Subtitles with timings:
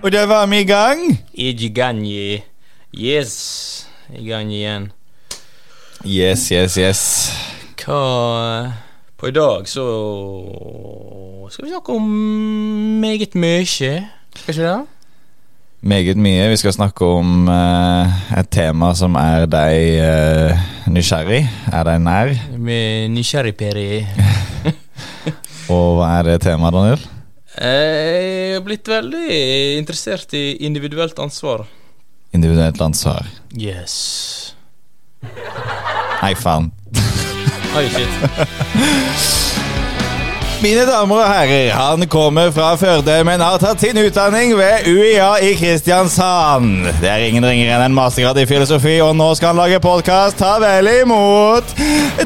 [0.00, 1.00] Og da var vi i gang.
[1.34, 2.42] Ijiganyi.
[2.96, 3.86] Yes.
[4.16, 4.92] I gang igjen.
[6.06, 7.02] Yes, yes, yes.
[7.84, 8.72] Hva
[9.20, 9.84] På i dag så
[11.52, 12.08] skal vi snakke om
[13.04, 13.60] meget mye.
[13.66, 14.86] Skal ikke det?
[15.80, 16.48] Meget mye.
[16.48, 21.44] Vi skal snakke om uh, et tema som er deg uh, nysgjerrig.
[21.72, 22.34] Er deg nær.
[22.56, 24.06] Med nysgjerrigperi.
[25.76, 27.10] Og hva er det temaet, Daniel?
[27.58, 29.26] Jeg har blitt veldig
[29.80, 31.64] interessert i individuelt ansvar.
[32.32, 33.26] Individuelt ansvar.
[33.58, 34.54] Yes.
[36.20, 36.70] Hei, faen.
[37.74, 38.08] Oi, shit.
[40.60, 45.30] Mine damer og herrer, han kommer fra Førde, men har tatt sin utdanning ved UiA
[45.48, 46.84] i Kristiansand.
[47.00, 50.38] Det er ingen ringere enn en mastergrad i filosofi, og nå skal han lage podkast.
[50.38, 51.74] Ta vel imot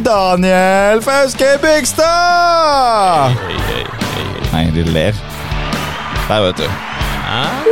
[0.05, 3.39] Daniel Fauske Bygstad!
[3.39, 4.34] Hei, hei, hei.
[4.55, 5.17] Nei, de ler.
[6.29, 6.67] Der, vet du.
[7.27, 7.65] Ah.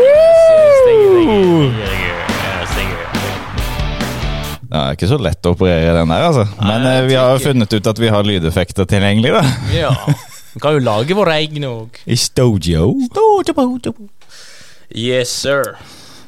[4.72, 6.46] Det er ikke så lett å operere den der, altså.
[6.58, 9.44] Men eh, vi har jo funnet ut at vi har lydeffekter tilgjengelig, da.
[9.76, 9.94] Ja.
[10.52, 12.02] Vi kan jo lage våre egne òg.
[12.04, 12.90] I Stojo.
[14.90, 15.78] Yes, sir.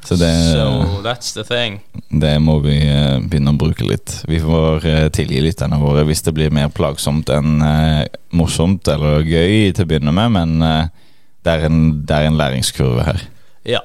[0.05, 1.81] Så det, So that's the thing.
[2.09, 4.19] det må vi uh, begynne å bruke litt.
[4.29, 8.05] Vi får uh, tilgi lytterne våre hvis det blir mer plagsomt enn uh,
[8.37, 13.09] morsomt eller gøy til å begynne med, men det, er en, det er en læringskurve
[13.09, 13.25] her.
[13.65, 13.81] Ja.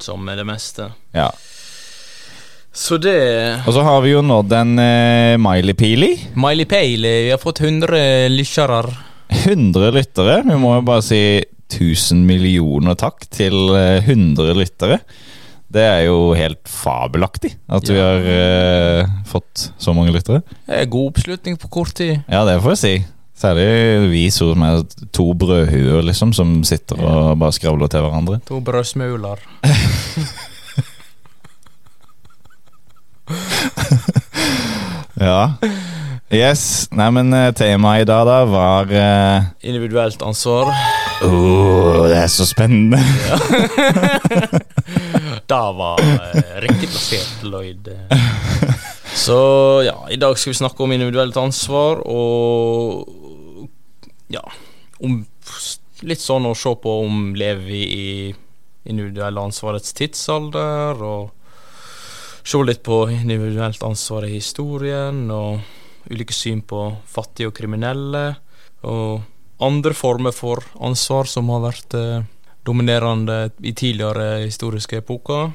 [0.00, 0.88] Som med det meste.
[1.12, 1.28] Ja.
[2.72, 6.14] Så det Og så har vi jo nådd en uh, Miley Peely.
[6.38, 7.14] Miley Peely.
[7.26, 8.94] vi har fått 100 lyttere.
[9.44, 10.42] 100 lyttere.
[10.46, 11.22] Vi må jo bare si
[11.70, 15.00] 1000 millioner takk til eh, 100 lyttere.
[15.70, 20.42] Det er jo helt fabelaktig at vi har uh, fått så mange lyttere.
[20.66, 22.18] Det er god oppslutning på kort tid.
[22.26, 22.94] Ja, det får jeg si.
[23.40, 23.68] Særlig
[24.10, 24.82] vi som er
[25.16, 28.40] to brødhuer, liksom, som sitter og bare skravler til hverandre.
[28.50, 29.40] To brødsmuler.
[35.20, 35.52] Ja.
[36.32, 36.88] Yes.
[36.96, 39.48] Nei, men eh, temaet i dag, da, var uh...
[39.66, 40.70] Individuelt ansvar.
[41.26, 43.00] Åh, det er så spennende.
[45.50, 47.88] Da var eh, riktig plassert, Lloyd.
[49.24, 49.38] Så
[49.82, 53.10] ja, i dag skal vi snakke om individuelt ansvar og
[54.30, 54.44] ja
[55.02, 55.16] om
[56.06, 58.06] litt sånn å se på om lever vi i
[58.90, 65.60] individuelle ansvarets tidsalder, og se litt på individuelt ansvar i historien, og
[66.14, 68.26] ulike syn på fattige og kriminelle,
[68.86, 69.26] og
[69.66, 72.22] andre former for ansvar som har vært eh,
[72.66, 75.50] dominerende i tidligere historiske epoker.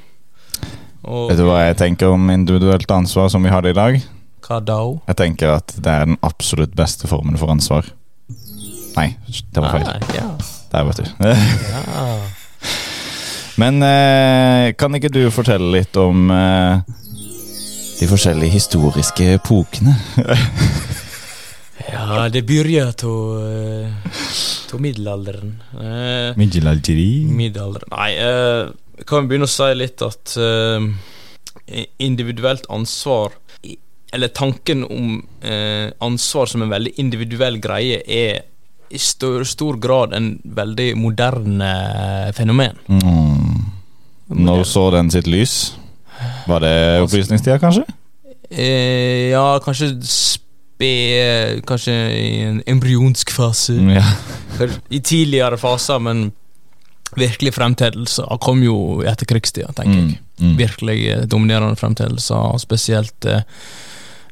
[1.06, 4.02] Og Vet du hva jeg tenker om individuelt ansvar som vi har det i dag?
[4.46, 4.80] hva da?
[5.10, 7.88] Jeg tenker at det er den absolutt beste formen for ansvar.
[8.96, 9.88] Nei, det var feil.
[9.90, 10.28] Ah, ja.
[10.72, 11.06] Der, vet du.
[11.26, 12.16] ja.
[13.62, 16.82] Men eh, kan ikke du fortelle litt om eh,
[18.02, 19.96] de forskjellige historiske epokene?
[21.94, 23.16] ja, det begynner av
[24.82, 25.56] middelalderen.
[25.80, 27.10] Eh, Middelalderi.
[27.30, 33.34] middelalderen Nei, eh, kan vi begynne å si litt at eh, individuelt ansvar
[34.16, 38.46] Eller tanken om eh, ansvar som en veldig individuell greie, er
[38.90, 41.72] i stor, stor grad en veldig moderne
[42.38, 42.78] fenomen.
[42.88, 43.66] Mm.
[44.46, 45.76] Når så den sitt lys?
[46.48, 47.84] Var det opplysningstida, kanskje?
[48.50, 49.92] Eh, ja, kanskje
[50.76, 53.78] spe Kanskje i en embryonsk fase.
[53.96, 54.06] Ja.
[54.90, 56.32] I tidligere faser, men
[57.16, 60.08] virkelig fremtredelser kom jo i etterkrigstida, tenker jeg.
[60.16, 60.22] Mm.
[60.36, 60.56] Mm.
[60.60, 63.46] Virkelig eh, dominerende fremtredelser, spesielt eh,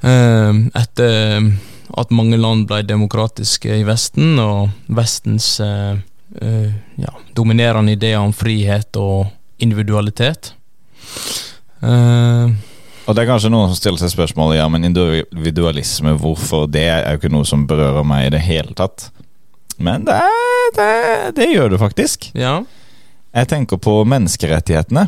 [0.04, 1.54] eh, etter eh,
[2.00, 5.96] at mange land ble demokratiske i Vesten, og Vestens eh,
[6.42, 9.30] eh, ja, dominerende ideer om frihet og
[9.64, 10.54] individualitet.
[11.84, 12.52] Eh,
[13.08, 16.70] Og det er kanskje noen som stiller seg spørsmålet Ja, men individualisme, hvorfor?
[16.72, 19.10] Det er jo ikke noe som berører meg i det hele tatt.
[19.84, 20.20] Men det,
[20.78, 20.90] det,
[21.40, 22.30] det gjør det faktisk.
[22.38, 22.62] ja.
[23.34, 25.08] Jeg tenker på menneskerettighetene.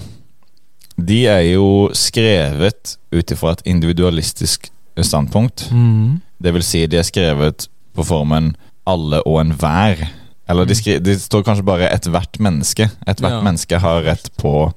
[0.98, 5.68] De er jo skrevet ut ifra et individualistisk standpunkt.
[5.70, 6.24] Mm.
[6.42, 8.56] Det vil si, de er skrevet på formen
[8.90, 10.02] alle og enhver.
[10.50, 12.90] Eller de, skri, de står kanskje bare ethvert menneske.
[13.06, 13.44] Ethvert Ja.
[13.46, 14.72] menneske har rett på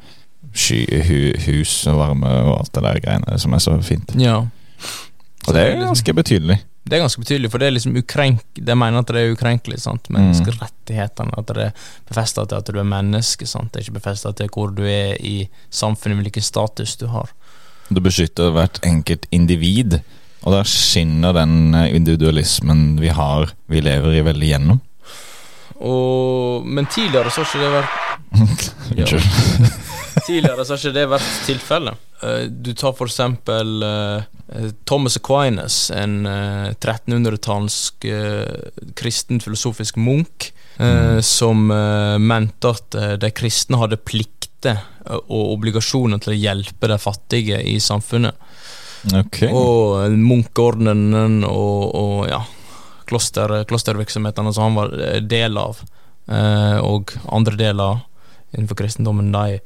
[0.58, 4.14] sky, hu, hus og varme og alt det der greiene som er så fint.
[4.19, 4.40] ja.
[5.49, 6.58] Og det er ganske betydelig.
[6.88, 9.78] Det er ganske betydelig, for det er liksom ukrenk De mener at det er ukrenkelig,
[9.81, 10.08] sant.
[10.12, 11.32] Menneskerettighetene.
[11.40, 13.70] At det er befesta til at du er menneske, sant.
[13.72, 17.32] Det er ikke befesta til hvor du er i samfunnet, hvilken status du har.
[17.88, 20.00] Det beskytter hvert enkelt individ.
[20.44, 24.81] Og der skinner den eh, individualismen vi har, vi lever i, veldig gjennom.
[25.81, 27.94] Og Men tidligere så har ikke det vært
[28.99, 29.88] Unnskyld.
[30.26, 32.06] Tidligere så har ikke det vært tilfellet.
[32.23, 40.50] Eh, Du tar for eksempel eh, Thomas Aquinas, en eh, 1300-tallsk eh, kristen filosofisk munk,
[40.79, 41.23] mm.
[41.23, 46.91] som eh, mente at eh, de kristne hadde plikter eh, og obligasjoner til å hjelpe
[46.91, 48.35] de fattige i samfunnet.
[49.14, 49.44] Ok.
[49.53, 52.43] Og eh, munkeordenen og, og ja,
[53.09, 55.81] kloster, klostervirksomhetene som han var eh, del av,
[56.26, 58.05] eh, og andre deler
[58.56, 59.59] innenfor kristendommen, de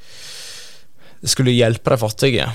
[1.29, 2.49] skulle hjelpe de fattige.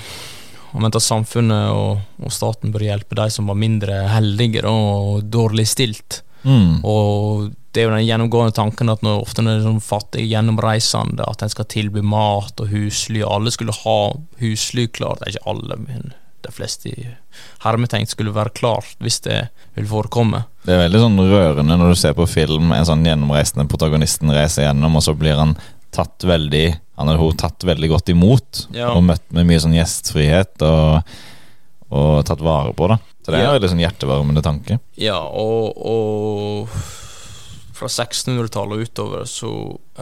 [0.72, 4.72] Han mente at samfunnet og, og staten bør hjelpe de som var mindre heldige da,
[4.72, 6.22] og dårlig stilt.
[6.42, 6.84] Mm.
[6.86, 10.28] Og det er jo den gjennomgående tanken at når ofte når det er sånn fattige
[10.30, 14.00] gjennomreisende, at en skal tilby mat og husly, alle skulle ha
[14.42, 15.22] husly klart.
[15.22, 16.12] Det er ikke alle, men
[16.46, 17.06] de fleste i
[17.64, 19.38] hermetegn skulle være klart hvis det
[19.76, 20.44] vil forekomme.
[20.64, 24.68] Det er veldig sånn rørende når du ser på film en sånn gjennomreisende protagonisten reiser
[24.68, 25.56] gjennom, og så blir han
[25.94, 26.66] tatt veldig
[26.98, 28.90] Han eller hun tatt veldig godt imot, Ja.
[28.92, 31.02] og møtt med mye sånn gjestfrihet og,
[31.94, 32.96] og tatt vare på, da.
[33.22, 33.50] Så det er Ja.
[33.54, 34.80] en veldig sånn hjertevarmende tanke.
[34.98, 36.68] Ja, og, og
[37.78, 39.50] fra 1600-tallet og utover så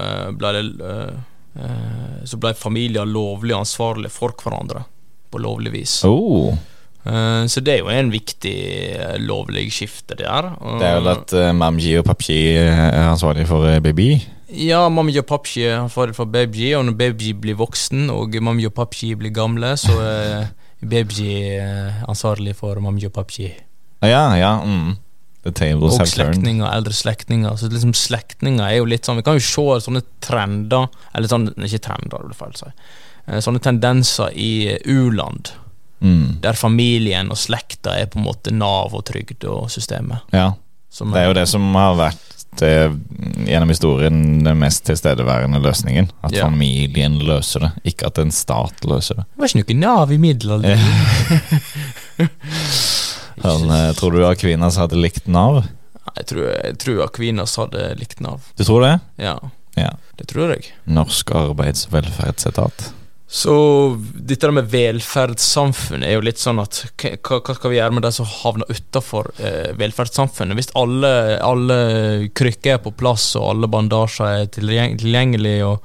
[0.01, 1.19] eh, ble det eh,
[1.61, 4.87] eh, Så ble familier lovlig ansvarlige for hverandre
[5.31, 5.99] på lovlig vis.
[6.09, 6.57] Oh,
[7.07, 10.49] Eh, så det er jo en viktig lovlig skifte der.
[10.59, 14.09] Og- det er vel at Mamji og Papji er ansvarlig for baby.
[14.57, 18.65] Ja, mamma og pappi er ansvarlig for baby, og når baby blir voksen og mamma
[18.69, 20.47] og pappi blir gamle, så er
[20.81, 21.27] baby
[21.59, 23.51] eh, ansvarlig for mamma og.
[24.01, 24.55] Ah, ja, ja.
[24.65, 24.97] Mm.
[25.47, 27.55] Og slektninger, eldre slektninger.
[27.57, 31.47] Så liksom slektninger er jo litt sånn Vi kan jo se sånne trender Eller sånn,
[31.55, 32.73] ikke trender, det feil å si.
[33.47, 35.53] Sånne tendenser i u-land,
[35.97, 36.43] Mm.
[36.45, 40.27] der familien og slekta er på en måte Nav og trygd og systemet.
[40.31, 40.51] Ja.
[40.93, 42.91] Det er jo det som har vært eh,
[43.47, 46.11] gjennom historien den mest tilstedeværende løsningen.
[46.23, 46.45] At Ja.
[46.47, 49.25] familien løser det, ikke at en stat løser det.
[49.35, 50.79] Det var ikke noe Nav i middelalderen.
[53.43, 55.65] Han, eh, tror du Akvinas hadde likt Nav?
[56.17, 58.41] Jeg tror, jeg tror Akvinas hadde likt Nav.
[58.57, 58.95] Du tror det?
[59.21, 59.39] Ja,
[59.77, 59.91] Ja.
[60.17, 60.71] det tror jeg.
[60.89, 62.93] Norsk arbeids- og velferdsetat.
[63.29, 63.53] Så
[64.15, 68.13] dette med velferdssamfunn er jo litt sånn at hva, hva skal vi gjøre med de
[68.15, 70.55] som havner utafor eh, velferdssamfunnet?
[70.55, 71.11] Hvis alle,
[71.43, 71.79] alle
[72.39, 75.83] krykker er på plass, og alle bandasjer er tilgjengelige, og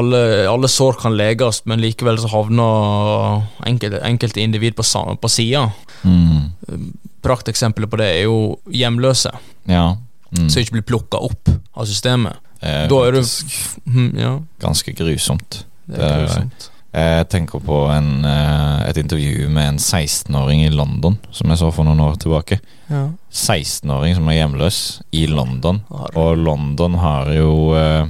[0.00, 4.86] alle, alle sår kan leges, men likevel så havner enkelte, enkelte individ på,
[5.20, 5.68] på sida.
[6.08, 6.88] Mm.
[7.26, 8.40] Prakteksempelet på det er jo
[8.72, 9.34] hjemløse,
[9.68, 9.92] Ja.
[10.36, 10.48] Mm.
[10.50, 11.48] som ikke blir plukka opp
[11.78, 12.40] av systemet.
[12.58, 13.52] Eh, Da er faktisk
[13.86, 15.64] Hm, Ja, ganske grusomt.
[15.88, 16.70] Det er er- grusomt.
[16.96, 21.70] Jeg tenker på en, eh, et intervju med en 16-åring i London, som jeg så
[21.74, 22.56] for noen år tilbake.
[22.88, 23.10] Ja.
[23.30, 24.78] 16-åring som er hjemløs
[25.12, 25.82] i London.
[25.90, 28.06] Og London har jo eh,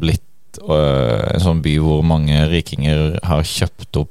[0.00, 0.22] blitt
[0.62, 4.08] eh, en sånn by hvor mange rikinger har kjøpt opp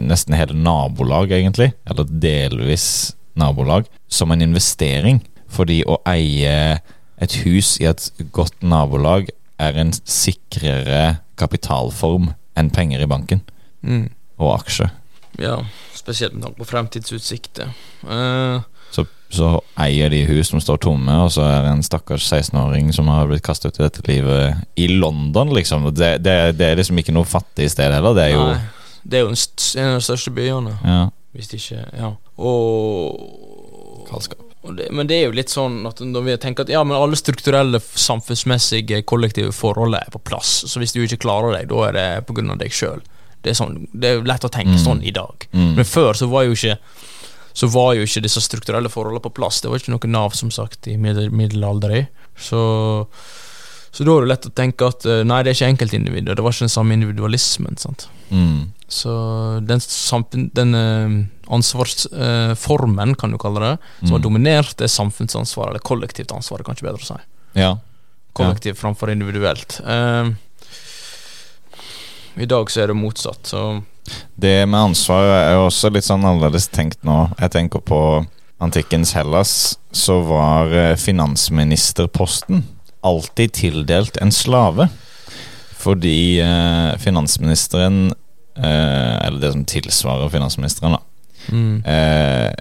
[0.00, 1.74] nesten hele nabolag, egentlig.
[1.90, 3.84] Eller delvis nabolag.
[4.08, 5.20] Som en investering.
[5.52, 6.80] Fordi å eie
[7.20, 9.28] et hus i et godt nabolag
[9.60, 13.42] er en sikrere kapitalform enn penger i banken.
[13.82, 14.08] Mm.
[14.40, 14.90] Og aksjer.
[15.40, 15.58] Ja,
[15.96, 17.72] spesielt med tanke på fremtidsutsikter.
[18.04, 19.02] Uh, Så,
[19.34, 19.48] så
[19.82, 23.26] eier de hus som står tomme, og så er det en stakkars 16-åring som har
[23.28, 25.88] blitt kastet ut i dette livet i London, liksom.
[25.94, 28.14] Det, det, det er liksom ikke noe fattig sted heller.
[28.16, 28.60] Det er jo nei,
[29.02, 29.40] det er jo en,
[29.82, 31.02] en av de største byene, ja,
[31.36, 32.14] hvis ikke Ja.
[32.36, 34.45] Og galskap.
[34.74, 37.16] Det, Men det er jo litt sånn at når vi tenker at ja, men alle
[37.18, 41.92] strukturelle, samfunnsmessige, kollektive forhold er på plass, så hvis du ikke klarer deg, da er
[41.96, 43.02] det av deg sjøl.
[43.42, 44.82] Det, sånn, det er lett å tenke Mm.
[44.84, 45.46] sånn i dag.
[45.52, 45.74] Mm.
[45.76, 46.78] Men før så var jo ikke
[47.56, 49.62] så var jo ikke disse strukturelle forholdene på plass.
[49.62, 52.06] Det var ikke noe Nav, som sagt, i middel middelalderen.
[52.36, 52.60] Så,
[53.90, 56.36] så da er det lett å tenke at eh, nei, det er ikke enkeltindivider.
[56.36, 57.78] Det var ikke den samme individualismen.
[57.80, 58.08] sant?
[58.28, 58.75] Mm.
[58.88, 59.10] Så
[59.66, 64.22] den, samfunn, den eh, ansvarsformen, kan du kalle det, som har Mm.
[64.22, 67.20] dominert, det er samfunnsansvaret, eller kollektivt ansvar, det er kanskje bedre å si.
[67.58, 67.72] Ja.
[68.36, 69.80] Kollektivt framfor individuelt.
[69.84, 70.30] Eh,
[72.38, 73.82] I dag så er det motsatt, så
[74.38, 77.32] Det med ansvar er jo også litt sånn annerledes tenkt nå.
[77.40, 78.26] Jeg tenker på
[78.62, 82.62] antikkens Hellas, så var eh, finansministerposten
[83.02, 84.88] alltid tildelt en slave.
[85.76, 88.14] Fordi eh, finansministeren, eh,
[88.64, 91.00] eller det som tilsvarer finansministeren, da,
[91.52, 92.52] mm, eh,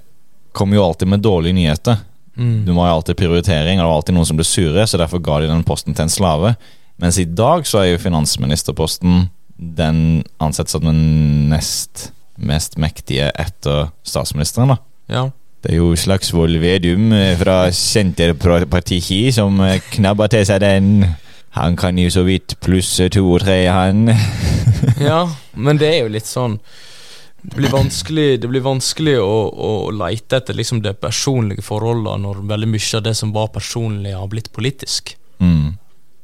[0.56, 1.98] kommer jo alltid med dårlige nyheter.
[2.38, 4.98] mm, Du må ha alltid prioritering, og det var alltid noen som ble sure, så
[4.98, 6.56] derfor ga de den posten til en slave.
[7.00, 13.90] Mens i dag så er jo finansministerposten den ansett som den nest mest mektige etter
[14.04, 14.78] statsministeren, da.
[15.08, 15.25] Ja.
[15.64, 20.90] Det er jo Slagsvold Vedum eh, fra Senterpartiet som eh, knabber til seg den
[21.55, 24.09] Han kan jo så vidt plusse to og tre, han.
[25.01, 25.21] Ja,
[25.55, 26.57] men det er jo litt sånn
[27.41, 32.41] Det blir vanskelig, det blir vanskelig å, å leite etter liksom det personlige forholdet når
[32.50, 35.13] veldig mye av det som var personlig, har blitt politisk.
[35.39, 35.75] Mm.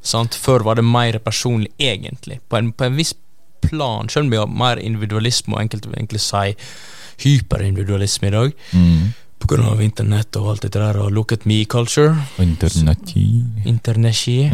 [0.01, 0.33] Sant?
[0.35, 2.39] Før var det mer personlig, egentlig.
[2.49, 3.13] På en, på en viss
[3.61, 6.55] plan, selv om vi har mer individualisme og enkelte vil egentlig si
[7.27, 9.13] hyperindividualisme i dag, Mm.
[9.39, 13.13] på grunn av internett og alt dette der, og look at me-culture, Internett.
[13.65, 14.49] internetti,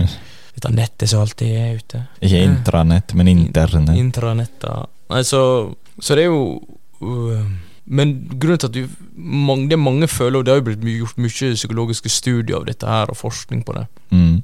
[0.57, 2.01] dette nettet som alltid er ute.
[2.25, 3.97] Ikke intranett, men internett.
[4.01, 5.39] Intranetta Nei, så,
[6.03, 6.57] så det er jo
[6.99, 7.45] uh,
[7.85, 11.21] Men grunnen til at du, mange, det mange føler, og det har jo blitt gjort
[11.23, 14.41] mye psykologiske studier av dette her, og forskning på det, Mm.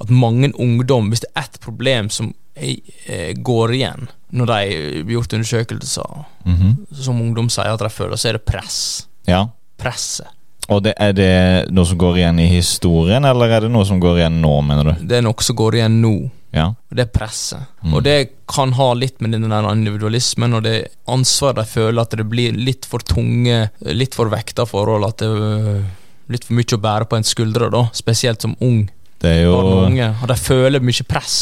[0.00, 5.02] at mange ungdom, hvis det er ett problem som eh, eh, går igjen når de
[5.04, 6.86] blir gjort undersøkelser, Mhm.
[6.94, 9.06] som ungdom sier at de føler, så er det press.
[9.26, 9.48] Ja.
[9.78, 10.26] Presset.
[10.70, 11.30] Og det, er det
[11.74, 14.92] noe som går igjen i historien, eller er det noe som går igjen nå, mener
[14.92, 15.06] du?
[15.10, 16.12] Det er noe som går igjen nå.
[16.54, 16.68] Ja.
[16.90, 17.62] Og det er presset.
[17.82, 17.92] Mm.
[17.94, 18.16] Og det
[18.50, 20.76] kan ha litt med den der individualismen og det
[21.10, 25.28] ansvaret de føler at det blir litt for tunge, litt for vekta forhold, at det
[25.30, 25.84] er
[26.30, 27.84] litt for mye å bære på en skuldre, da.
[27.94, 28.84] Spesielt som ung
[29.22, 30.10] Det er jo barn og unge.
[30.22, 31.38] Og de føler mye press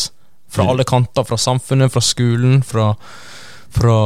[0.48, 0.70] fra Mm.
[0.72, 1.24] alle kanter.
[1.28, 2.94] Fra samfunnet, fra skolen, fra,
[3.70, 3.96] fra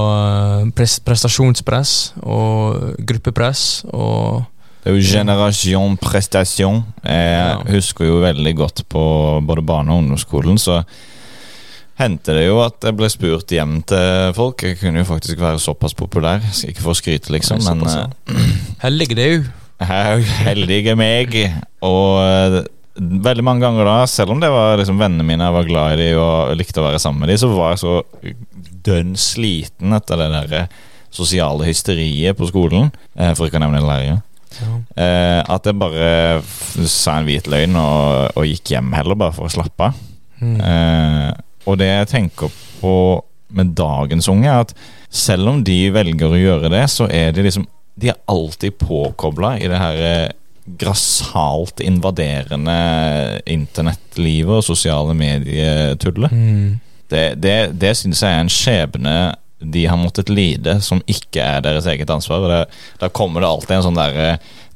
[0.74, 4.42] pres prestasjonspress og gruppepress og
[4.82, 6.82] Det er jo generasjon prestasjon.
[7.06, 7.58] Jeg Ja.
[7.70, 9.02] husker jo veldig godt på
[9.46, 10.82] både barne- og ungdomsskolen, så
[12.00, 14.62] hendte det jo at jeg ble spurt hjem til folk.
[14.66, 16.40] Jeg kunne jo faktisk være såpass populær.
[16.52, 18.34] Skal ikke få skryte, liksom, men såpass, eh,
[20.18, 21.36] jo heldig er meg.
[21.82, 22.64] Og eh,
[22.98, 26.02] veldig mange ganger da, selv om det var liksom vennene mine jeg var glad i
[26.02, 28.02] de og likte å være sammen med de, så var jeg så
[28.82, 30.66] dønn sliten etter det der eh,
[31.12, 32.90] sosiale hysteriet på skolen,
[33.36, 34.22] for ikke å nevne
[34.60, 34.80] lærere.
[34.96, 39.48] Eh, at jeg bare sa en hvit løgn og, og gikk hjem heller, bare for
[39.48, 40.00] å slappe av.
[40.42, 40.56] Mm.
[40.58, 41.30] Eh,
[41.70, 42.96] og det jeg tenker på
[43.52, 44.74] med dagens unge, er at
[45.12, 47.68] selv om de velger å gjøre det, så er de liksom
[48.00, 50.38] De er alltid påkobla i det her grassalt
[50.80, 56.32] grassat invaderende internettlivet og sosiale medietullet.
[56.32, 56.80] Mm.
[57.10, 59.16] Det, det, det syns jeg er en skjebne
[59.64, 62.42] de har måttet lide, som ikke er deres eget ansvar.
[62.46, 64.16] Og Da kommer det alltid en sånn der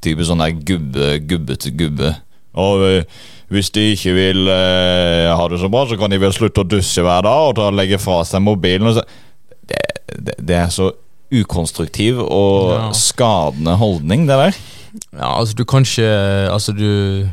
[0.00, 2.12] typisk type sånn der gubbe, gubbete gubbe.
[2.56, 3.04] Og eh,
[3.52, 6.68] hvis de ikke vil eh, ha det så bra, så kan de vel slutte å
[6.68, 8.92] dusje hver dag og ta, legge fra seg mobilen.
[9.66, 9.82] Det,
[10.14, 10.92] det, det er så
[11.34, 12.90] ukonstruktiv og Ja.
[12.94, 14.58] skadende holdning, det der.
[15.12, 16.06] Ja, altså du kan ikke
[16.48, 17.28] Altså du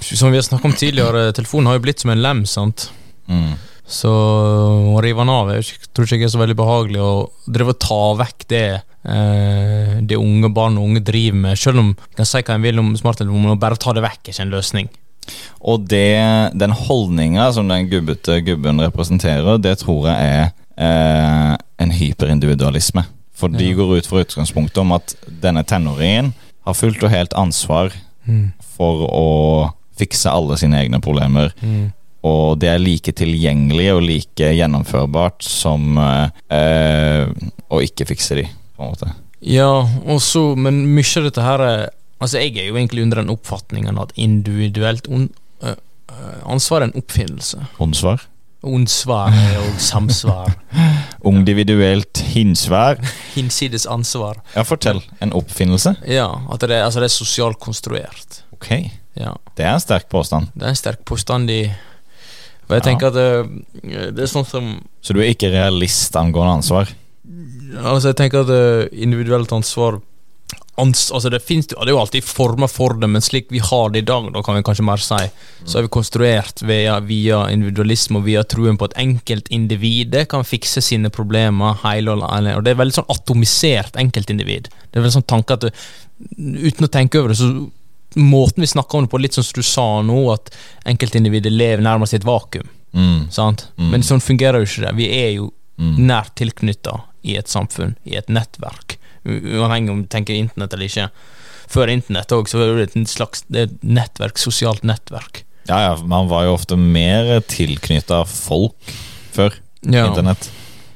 [0.00, 2.88] Som vi har snakket om tidligere, telefonen har jo blitt som en lem, sant.
[3.28, 3.54] Mm.
[3.88, 7.00] Så å rive den av jeg tror ikke jeg er så veldig behagelig.
[7.00, 8.62] Å drive og ta vekk det
[9.08, 11.58] eh, det unge barn og unge driver med.
[11.60, 14.34] Selv om jeg kan si hva jeg vil om smarttelefonen, bare ta det vekk er
[14.34, 14.90] ikke en løsning.
[15.60, 16.04] Og det,
[16.56, 21.54] den holdninga som den gubbete gubben representerer, det tror jeg er eh,
[21.84, 23.04] en hyperindividualisme.
[23.38, 23.74] For de Ja.
[23.78, 26.32] går ut fra utgangspunktet om at denne tenåringen
[26.66, 27.92] har fullt og helt ansvar
[28.28, 28.52] Mm.
[28.76, 31.52] for å fikse alle sine egne problemer.
[31.62, 31.92] Mm.
[32.26, 37.28] Og det er like tilgjengelig og like gjennomførbart som eh,
[37.70, 39.12] å ikke fikse de, på en måte.
[39.44, 39.70] Ja,
[40.02, 41.86] og så, men mye av dette her er
[42.18, 45.28] Altså, jeg er jo egentlig under den oppfatningen at individuelt on,
[45.62, 45.76] øh,
[46.50, 47.60] ansvar er en oppfinnelse.
[47.76, 48.24] Håndsvar.
[48.66, 50.50] Onsvar og samsvar.
[51.30, 52.98] Individuelt hinsvær.
[53.36, 54.40] Hinsides ansvar.
[54.56, 54.98] Ja, fortell.
[55.22, 55.94] En oppfinnelse?
[56.10, 58.42] Ja, at det, altså det er sosialt konstruert.
[58.52, 58.72] Ok,
[59.18, 60.50] Ja, det er en sterk påstand.
[60.54, 61.62] Det er en sterk påstand i
[62.68, 66.58] Og jeg tenker at det, det er sånn som Så du er ikke realist angående
[66.60, 66.92] ansvar?
[67.78, 70.00] Altså, jeg tenker at øh, individuelt ansvar
[70.80, 73.92] ans, Altså, det finnes Det er jo alltid former for det, men slik vi har
[73.92, 75.20] det i dag, da kan vi kanskje mer si,
[75.64, 80.82] så er vi konstruert via, via individualisme og via troen på at enkeltindividet kan fikse
[80.84, 82.56] sine problemer hele og alene.
[82.58, 84.70] Og det er veldig sånn atomisert enkeltindivid.
[84.70, 85.74] Det er veldig sånn tanke at det,
[86.38, 87.50] uten å tenke over det, så
[88.16, 90.48] Måten vi snakker om det på, litt sånn som du sa nå, at
[90.88, 92.68] enkeltindividet lever nærmest i et vakuum.
[92.96, 93.26] Mm.
[93.30, 93.66] Sant?
[93.76, 93.90] Mm.
[93.92, 94.94] Men sånn fungerer jo ikke det.
[94.96, 95.94] Vi er jo Mm.
[96.08, 98.96] nært tilknytta i et samfunn, i et nettverk.
[99.24, 101.04] Uavhengig om du tenker internett eller ikke.
[101.68, 105.44] Før internett òg, så var det et slags er nettverk, sosialt nettverk.
[105.68, 108.74] Ja, ja, man var jo ofte mer tilknytta folk
[109.36, 110.48] før internett.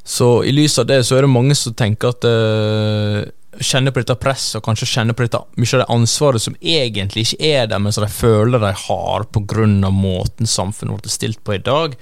[0.03, 3.31] Så i lys av det, så er det mange som tenker at eh,
[3.61, 7.27] Kjenner på dette presset, og kanskje kjenner på dette mye av det ansvaret som egentlig
[7.27, 9.91] ikke er der, men som de føler de har pga.
[9.93, 11.95] måten samfunnet vårt er stilt på i dag,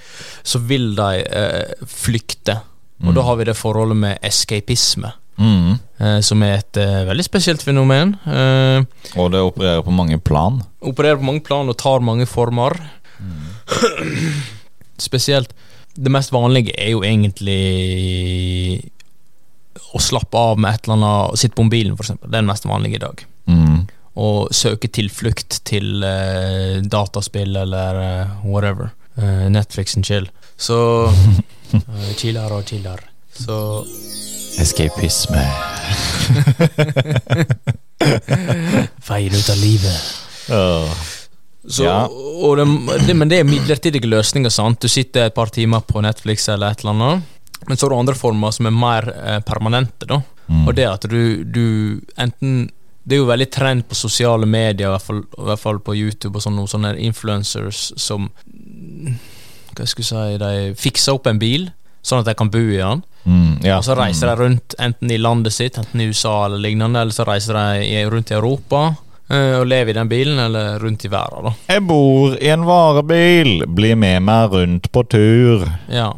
[0.45, 2.61] så vil de eh, flykte.
[3.03, 3.15] Og Mm.
[3.15, 5.13] da har vi det forholdet med escapisme.
[5.39, 5.79] Mm.
[5.99, 8.15] eh, som er et eh, veldig spesielt fenomen.
[8.27, 8.85] Eh,
[9.17, 10.63] Og det opererer på mange plan.
[10.83, 12.77] opererer på mange plan og tar mange former.
[14.99, 15.53] Spesielt
[15.97, 18.91] Det mest vanlige er jo egentlig
[19.93, 22.31] å slappe av med et eller annet Sitte på mobilen, eksempel.
[22.31, 23.25] Det er den mest vanlige i dag.
[23.51, 23.79] Mm.
[24.21, 28.91] Og søke tilflukt til uh, dataspill eller uh, whatever.
[29.19, 30.29] Uh, Netflix and chill.
[30.61, 30.77] Så
[31.75, 33.01] uh, chiller og chiller.
[33.35, 33.57] Så
[34.61, 35.41] Escapisme.
[39.07, 40.01] Feir ut av livet.
[40.51, 40.93] Oh.
[41.69, 42.07] Så, Ja.
[42.09, 42.65] og det,
[43.07, 44.51] det, men det er midlertidige løsninger.
[44.51, 44.81] sant?
[44.83, 47.23] Du sitter et par timer på Netflix eller et eller annet.
[47.69, 50.07] Men så har du andre former som er mer eh, permanente.
[50.09, 50.21] da.
[50.51, 50.67] Mm.
[50.67, 54.91] Og det at du, du enten Det er jo veldig trend på sosiale medier, i
[54.93, 58.29] hvert fall, i hvert fall på YouTube, og sånne, sånne influencers som
[59.75, 61.71] Hva skal jeg si De fikser opp en bil,
[62.03, 63.03] sånn at de kan bo i den.
[63.25, 63.79] Mm, ja.
[63.79, 67.17] Og så reiser de rundt enten i landet sitt, enten i USA eller lignende, eller
[67.17, 68.83] så reiser de rundt i Europa
[69.29, 71.51] eh, og lever i den bilen, eller rundt i verden.
[71.51, 71.55] da.
[71.75, 73.65] Jeg bor i en varebil.
[73.67, 75.67] Bli med meg rundt på tur.
[75.93, 76.13] Ja.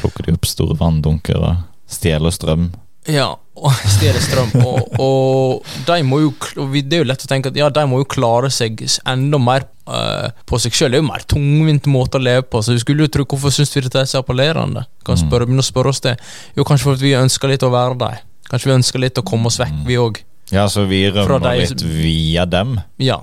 [0.00, 1.56] Plukker de opp store vanndunker og
[1.90, 2.68] stjeler strøm.
[3.08, 4.50] Ja, og stjeler strøm.
[4.60, 6.32] Og, og de må jo
[6.76, 9.64] Det er jo lett å tenke at ja, de må jo klare seg enda mer
[9.88, 10.92] uh, på seg sjøl.
[10.92, 13.54] Det er jo mer tungvint måte å leve på, så vi skulle jo tro hvorfor
[13.54, 14.84] syns vi dette er så appellerende?
[15.06, 15.22] Kan Mm.
[15.24, 16.18] spørre, begynne å spørre oss det.
[16.58, 18.20] Jo, kanskje fordi vi ønsker litt å være dem.
[18.52, 20.20] Kanskje vi ønsker litt å komme oss vekk, vi òg.
[20.52, 22.78] Ja, så vi rømmer litt via dem.
[23.00, 23.18] Ja.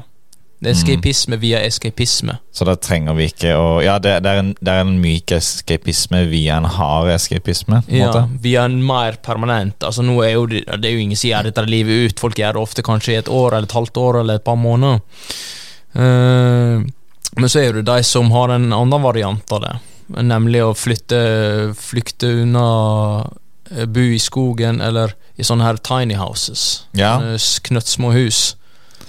[0.65, 2.39] Det er escapisme via escapisme.
[2.55, 5.35] Så da trenger vi ikke å Ja, det, det, er, en, det er en myk
[5.37, 7.83] escapisme via en hard escapisme.
[7.85, 8.23] På en Ja, måte.
[8.41, 9.77] via en mer permanent.
[9.85, 12.19] Altså nå er jo det, det er jo ingen som gjør dette livet ut.
[12.25, 14.57] Folk gjør det ofte kanskje i et år eller et halvt år eller et par
[14.57, 14.99] måneder.
[15.95, 16.81] Uh,
[17.37, 19.73] men så er det de som har en annen variant av det,
[20.17, 21.19] nemlig å flytte
[21.79, 22.65] flykte unna
[23.71, 26.85] eh, Bo i skogen eller i sånne her tiny houses.
[26.95, 27.17] Ja.
[27.37, 28.55] Sånne Knøttsmå hus.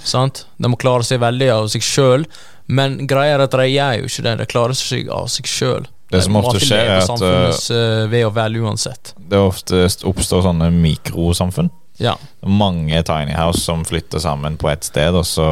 [0.07, 0.45] Sant?
[0.57, 2.25] De må klare seg veldig av seg sjøl,
[2.67, 4.35] men greia er at de gjør jo ikke det.
[4.41, 5.87] De klarer seg av seg sjøl.
[6.11, 9.13] Det som ofte skjer, er at eh, uansett.
[9.27, 11.69] det oftest oppstår sånne mikrosamfunn.
[11.99, 12.13] Ja.
[12.45, 15.47] Mange tiny house som flytter sammen på ett sted, og så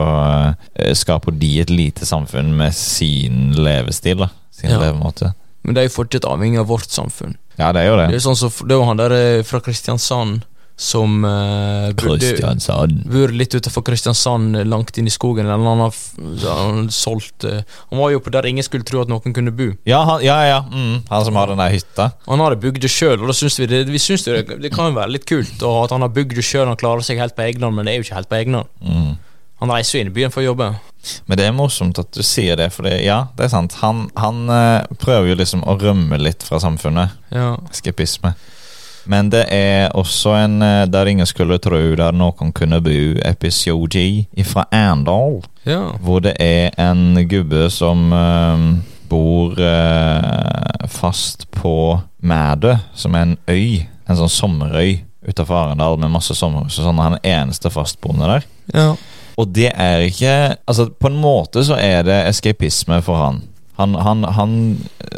[0.76, 4.18] eh, skaper de et lite samfunn med sin levestil.
[4.24, 4.80] da Sin Ja.
[4.80, 5.34] levemåte.
[5.64, 7.36] Men det er jo fortsatt avhengig av vårt samfunn.
[7.58, 8.16] Ja, det er jo Det det.
[8.16, 10.44] er sånn det var han der eh, fra Kristiansand
[10.76, 13.06] som uh, Kristiansand.
[13.08, 15.48] bor litt utenfor Kristiansand, langt inn i skogen.
[15.48, 16.00] Eller han har
[16.46, 19.70] han solgt uh, Han var jo på der ingen skulle tro at noen kunne bo.
[19.88, 20.60] Ja, han, ja, ja.
[20.68, 22.10] Mm, han som har den der hytta.
[22.28, 24.92] Han har bygd det sjøl, og da syns vi det, vi synes det, det kan
[24.92, 27.36] jo være litt kult og at han har bygd det sjøl og klarer seg helt
[27.38, 28.72] på egen hånd, men det er jo ikke helt på egen hånd.
[28.84, 29.14] Mm.
[29.64, 30.68] Han reiser jo inn i byen for å jobbe.
[31.30, 33.78] Men det er morsomt at du sier det, for ja, det er sant.
[33.80, 37.16] Han, han uh, prøver jo liksom å rømme litt fra samfunnet.
[37.32, 37.54] Ja.
[37.72, 38.34] Escapisme.
[39.06, 44.26] Men det er også en eh, der ingen skulle tro der noen kunne bo, episode
[44.44, 45.42] fra Arendal.
[45.66, 45.82] ja.
[46.02, 48.68] Hvor det er en gubbe som eh,
[49.10, 53.86] bor uh, fast på Mædø, som er en øy.
[54.10, 56.78] En sånn sommerøy utenfor Arendal med masse sommerhus.
[56.78, 58.50] Sånn, han er eneste fastboende der.
[58.74, 58.96] ja.
[59.36, 63.42] Og det er ikke Altså, på en måte så er det escapisme for han.
[63.76, 64.54] Han, han, han,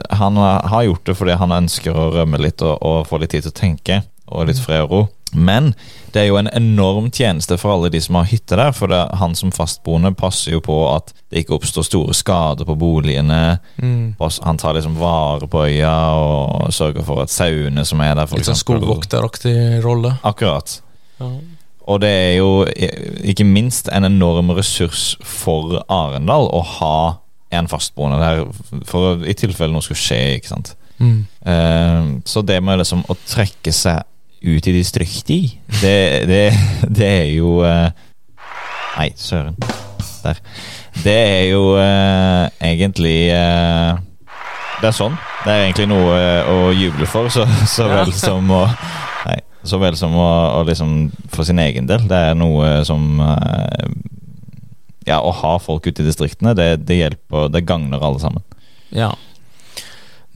[0.10, 3.46] han har gjort det fordi han ønsker å rømme litt og, og få litt tid
[3.46, 4.02] til å tenke.
[4.28, 5.04] Og litt fred og ro.
[5.32, 5.74] Men
[6.12, 8.72] det er jo en enorm tjeneste for alle de som har hytte der.
[8.76, 12.78] For det, han som fastboende passer jo på at det ikke oppstår store skader på
[12.80, 13.60] boligene.
[13.82, 14.16] Mm.
[14.18, 18.50] Han tar liksom vare på øya og sørger for at sauene som er der, Litt
[18.50, 20.18] sånn skogvokteraktig rolle.
[20.28, 20.80] Akkurat.
[21.22, 21.32] Ja.
[21.88, 22.66] Og det er jo
[23.24, 26.98] ikke minst en enorm ressurs for Arendal å ha
[27.52, 28.44] en fastboende der,
[28.90, 30.74] for å- i tilfelle noe skulle skje, ikke sant.
[31.00, 31.26] Mm.
[31.46, 34.02] Uh, så det med liksom å trekke seg
[34.42, 35.94] ut i distriktet, det,
[36.30, 36.42] det,
[36.90, 37.90] det er jo uh,
[38.98, 39.54] Nei, søren.
[40.24, 40.40] Der.
[41.04, 45.14] Det er jo uh, egentlig Det er sånn.
[45.46, 46.16] Det er egentlig noe
[46.50, 48.64] å juble for, så, så vel som å
[49.28, 52.08] Nei, så vel som å, å liksom For sin egen del.
[52.10, 53.22] Det er noe som
[55.08, 58.44] Ja, å ha folk ute i distriktene, det, det hjelper Det gagner alle sammen.
[58.92, 59.14] Ja,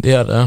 [0.02, 0.42] det er det.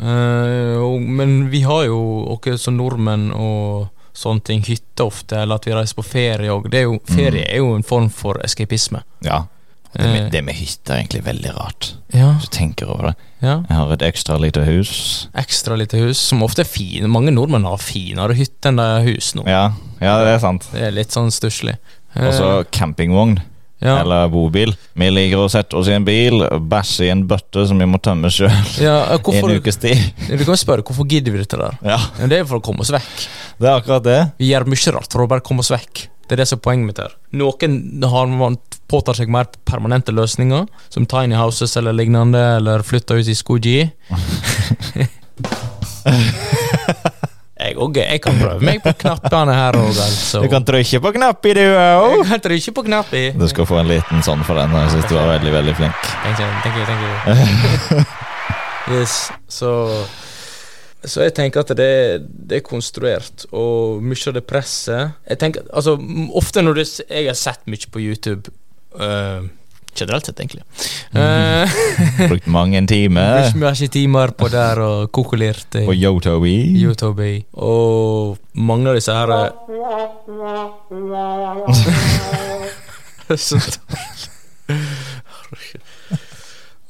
[0.00, 2.00] Eh, og, men vi har jo
[2.38, 6.66] oss som nordmenn og sånne ting, hytte ofte, eller at vi reiser på ferie òg.
[7.08, 9.04] Ferie er jo en form for eskapisme.
[9.24, 9.44] Ja.
[9.92, 10.12] Det Eh.
[10.12, 13.14] med, det med hytte er egentlig veldig rart, Ja, hvis du tenker over det.
[13.42, 13.56] ja.
[13.68, 15.28] Jeg har et ekstra lite hus.
[15.34, 17.08] Ekstra lite hus, som ofte er fine.
[17.10, 19.42] Mange nordmenn har finere hytte enn de har hus nå.
[19.50, 20.68] Ja, ja det er sant.
[20.70, 21.74] Det er litt sånn stusslig.
[22.14, 23.40] Eh, Og så campingvogn.
[23.80, 23.94] Ja.
[24.02, 24.74] Eller bobil.
[24.98, 28.00] Vi liker å sette oss i en bil, bæsje i en bøtte som vi må
[28.02, 28.52] tømme sjøl
[28.86, 29.98] ja, i en ukes tid.
[30.28, 31.78] du kan jo spørre hvorfor gidder vi dette der.
[31.86, 33.28] Ja, Det er for å komme oss vekk.
[33.58, 34.20] det er akkurat det.
[34.40, 36.06] Vi gjør mye rart for å bare komme oss vekk.
[36.30, 37.14] Det er det som er poenget mitt her.
[37.34, 38.54] Noen har
[38.90, 43.80] påtar seg mer permanente løsninger, som tiny houses eller lignende, eller flytter ut i skogi.
[47.60, 47.96] jeg òg.
[48.00, 50.40] Jeg kan prøve meg på knappene her òg, altså.
[50.44, 52.24] Du kan trykke på knappi, du Jeg òg.
[52.28, 53.24] kan trykke på knapp i.
[53.36, 54.72] Du skal få en liten sånn for den.
[54.78, 56.08] Jeg syns du var veldig, veldig flink.
[56.24, 58.04] Thank you, thank you, thank you.
[59.00, 59.70] yes, så
[61.04, 61.92] Så jeg tenker at det,
[62.28, 65.94] det er konstruert, og mye av det presset Jeg tenker, altså
[66.36, 68.52] Ofte når du, jeg har sett mye på YouTube
[69.00, 69.46] øh,
[69.98, 70.62] Generelt sett, egentlig.
[71.14, 71.68] Uh,
[72.28, 76.54] Brukt mange timer Brukt mange timer på der og kokulert på Yotobi.
[76.84, 77.32] Yotobi.
[77.58, 79.30] Og mange av disse her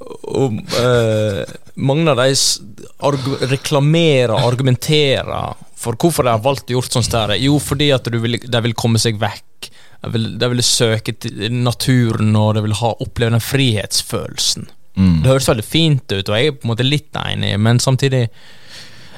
[0.01, 1.43] Og uh,
[1.77, 2.61] mange av de s-
[3.05, 7.35] arg reklamerer argumenterer for hvorfor de har valgt å gjøre sånn der.
[7.41, 9.71] Jo, fordi at du vil, de vil komme seg vekk.
[10.01, 14.69] De vil, de søke til naturen, og de vil ha, oppleve den frihetsfølelsen.
[14.97, 15.21] Mm.
[15.23, 18.29] Det høres veldig fint ut, og jeg er på en måte litt enig, men samtidig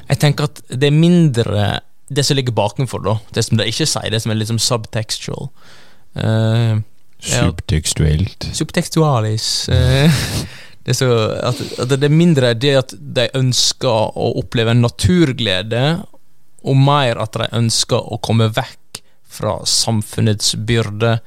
[0.03, 1.79] Jeg tenker at det er mindre
[2.11, 3.13] det som ligger bakenfor, da.
[3.33, 5.47] Det som de ikke sier, det som er liksom subtextual.
[6.19, 6.83] Uh,
[7.23, 7.45] Ja.
[7.47, 8.49] Subtekstuelt.
[8.53, 9.69] subtextualis.
[9.69, 10.11] eh,
[10.85, 11.07] det, så,
[11.43, 15.83] at, at det er mindre det at de ønsker å oppleve en naturglede,
[16.63, 18.79] og mer at de ønsker å komme vekk
[19.33, 21.17] fra samfunnets byrde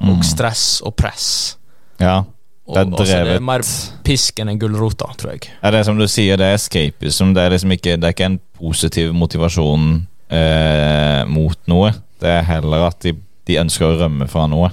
[0.00, 0.22] og Mm.
[0.22, 1.56] stress og press.
[2.00, 2.20] Ja.
[2.68, 3.62] Det er altså, det er mer
[4.04, 5.48] pisk enn en gulrota, tror jeg.
[5.62, 7.32] Ja, det er som du sier, det er escapism.
[7.34, 11.94] Det er liksom ikke, det er ikke en positiv motivasjon eh, mot noe.
[12.20, 13.14] Det er heller at de,
[13.48, 14.68] de ønsker å rømme fra noe.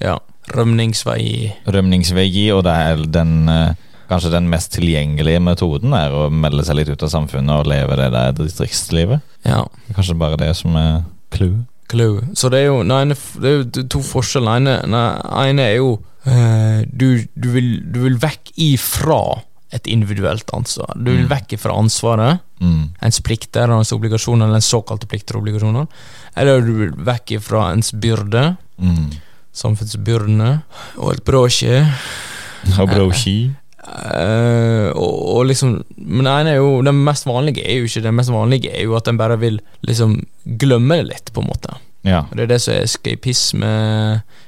[0.00, 0.16] Ja.
[0.50, 3.74] Rømningsvei Rømningsvei, og det er den eh,
[4.10, 7.94] Kanskje den mest tilgjengelige metoden er å melde seg litt ut av samfunnet og leve
[7.94, 9.20] det der distriktslivet.
[9.46, 9.60] Ja.
[9.94, 11.60] Kanskje bare det som er clou.
[11.90, 12.22] Clue.
[12.38, 14.62] Så det er jo nei, det er jo to forskjeller.
[14.62, 19.20] Den ene, er jo uh, du, du, vil, du vil vekk ifra
[19.74, 20.94] et individuelt ansvar.
[20.98, 21.30] Du vil Mm.
[21.30, 22.90] vekk ifra ansvaret, Mm.
[23.02, 25.86] ens plikter og ens obligasjoner, eller ens såkalte plikter og obligasjoner.
[26.36, 29.10] Eller du vil vekk ifra ens byrde, Mm.
[29.52, 30.62] samfunnsbyrdene,
[30.98, 31.86] og et brosje
[32.78, 33.50] Og broski.
[33.90, 38.04] Eh, og, og liksom Men det ene er jo Det mest vanlige er jo ikke
[38.04, 40.20] det mest vanlige er jo at en bare vil liksom
[40.60, 41.74] glemme det litt, på en måte.
[42.06, 42.22] Ja.
[42.32, 43.70] Det er det som er escapisme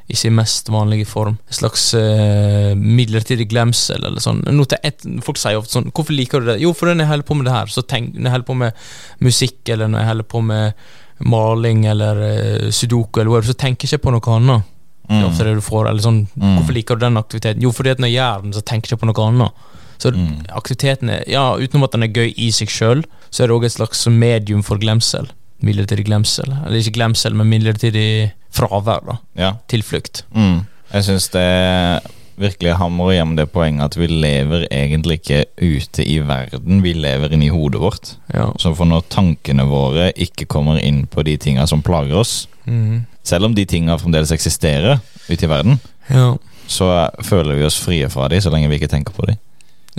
[0.09, 1.37] i sin mest vanlige form.
[1.37, 4.41] En slags uh, midlertidig glemsel eller sånn.
[4.49, 7.13] noe til et, folk sier ofte sånn 'Hvorfor liker du det?' Jo, for når jeg
[7.13, 8.73] holder på med det her, så tenk, når jeg holder på med
[9.21, 10.73] musikk, eller når jeg holder på med
[11.21, 14.72] maling eller uh, sudoku, eller whatever, så tenker jeg ikke på noe annet.
[15.09, 15.47] Det er ofte Mm.
[15.47, 16.59] det du får, eller sånn Mm.
[16.59, 18.99] 'Hvorfor liker du den aktiviteten?' Jo, fordi at når jeg gjør den, så tenker jeg
[19.01, 19.53] på noe annet.
[19.99, 20.47] Så Mm.
[20.51, 23.65] aktiviteten er Ja, utenom at den er gøy i seg sjøl, så er det òg
[23.65, 25.29] et slags medium for glemsel.
[25.63, 26.49] Midlertidig glemsel.
[26.67, 29.19] Eller ikke glemsel, men midlertidig fravær, da.
[29.37, 29.53] Ja.
[29.69, 30.23] Tilflukt.
[30.35, 30.67] Mm.
[30.93, 32.03] Jeg syns det
[32.41, 37.35] virkelig hammer hjem det poenget at vi lever egentlig ikke ute i verden, vi lever
[37.35, 38.15] inni hodet vårt.
[38.33, 38.51] Ja.
[38.61, 43.05] Så for når tankene våre ikke kommer inn på de tinga som plager oss, mm.
[43.27, 46.33] selv om de tinga fremdeles eksisterer ute i verden, ja.
[46.67, 46.91] så
[47.23, 49.39] føler vi oss frie fra de så lenge vi ikke tenker på de.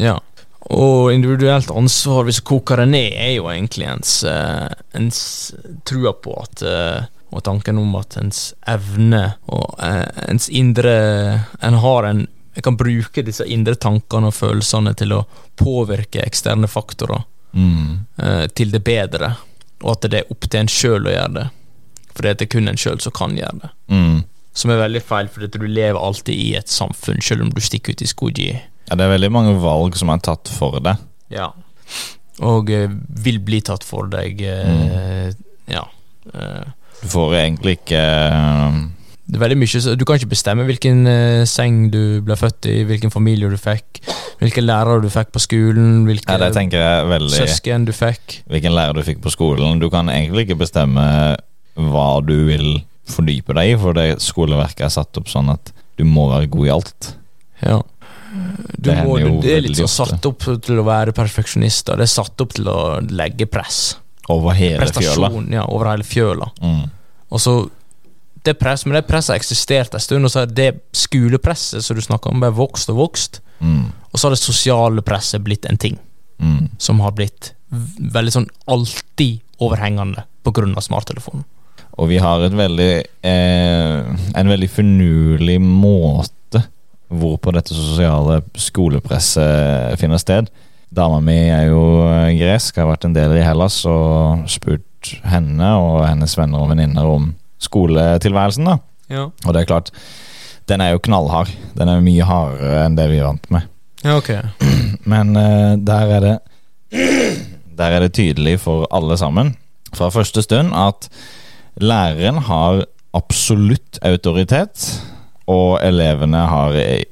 [0.01, 0.19] Ja.
[0.71, 5.19] Og individuelt ansvar, hvis du koker det ned, er jo egentlig ens, eh, ens
[5.85, 10.93] trua på at eh, Og tanken om at ens evne og eh, ens indre
[11.65, 15.23] En har en jeg kan bruke disse indre tankene og følelsene til å
[15.57, 18.05] påvirke eksterne faktorer Mm.
[18.17, 19.27] eh, til det bedre,
[19.83, 21.43] og at det er opp til en sjøl å gjøre det.
[22.15, 23.69] For det er kun en sjøl som kan gjøre det.
[23.93, 24.23] Mm.
[24.57, 27.93] Som er veldig feil, for du lever alltid i et samfunn, sjøl om du stikker
[27.93, 28.47] ut i skogi.
[28.89, 30.97] Ja, det er veldig mange valg som er tatt for deg.
[31.29, 31.51] Ja.
[32.41, 32.89] Og eh,
[33.25, 34.41] vil bli tatt for deg.
[34.41, 35.29] Eh,
[35.69, 35.85] Ja.
[37.01, 38.83] Du får egentlig ikke eh,
[39.23, 42.67] det er veldig mye så Du kan ikke bestemme hvilken eh, seng du ble født
[42.69, 44.01] i, hvilken familie du fikk,
[44.41, 46.51] hvilke lærere du fikk på skolen, hvilke Ja,
[47.07, 48.41] veldig søsken du fikk.
[48.51, 49.79] Hvilken lærer du fikk på skolen.
[49.79, 51.05] Du kan egentlig ikke bestemme
[51.73, 52.67] hva du vil
[53.09, 56.67] fordype deg i, for det skoleverket er satt opp sånn at du må være god
[56.67, 57.09] i alt.
[57.63, 57.79] Ja.
[58.33, 61.99] Du Det må, det er litt sånn satt opp til å være perfeksjonister.
[61.99, 63.95] Det er satt opp til å legge press.
[64.31, 65.29] Over hele fjøla.
[65.51, 66.49] Ja, over hele fjøla.
[66.61, 66.83] Mm.
[67.33, 67.55] Og så
[68.43, 71.95] det press, Men det presset har eksistert en stund, og så har det skolepresset som
[71.95, 73.39] du snakker om, bare vokst og vokst.
[73.59, 73.85] Mm.
[74.11, 75.99] Og så har det sosiale presset blitt en ting
[76.43, 76.69] Mm.
[76.77, 81.45] som har blitt veldig sånn alltid overhengende av smarttelefonen.
[82.01, 82.91] Og vi har veldig
[83.23, 83.99] eh,
[84.35, 86.63] en veldig finurlig måte
[87.13, 90.49] hvorpå dette sosiale skolepresset finner sted.
[90.93, 95.69] Dama mi er jo eh, gresk, har vært en del i Hellas og spurt henne
[95.81, 97.31] og hennes venner og venninner om
[97.63, 98.77] skoletilværelsen, da.
[99.11, 99.23] Ja.
[99.45, 99.89] Og det er klart,
[100.69, 101.51] den er jo knallhard.
[101.77, 103.65] Den er mye hardere enn det vi er vant med.
[104.03, 104.31] ja, ok.
[105.11, 106.37] Men uh, der er det
[107.79, 109.55] Der er det tydelig for alle sammen
[109.97, 111.07] fra første stund at
[111.81, 112.83] læreren har
[113.17, 115.01] absolutt autoritet,
[115.49, 117.03] og elevene har eh,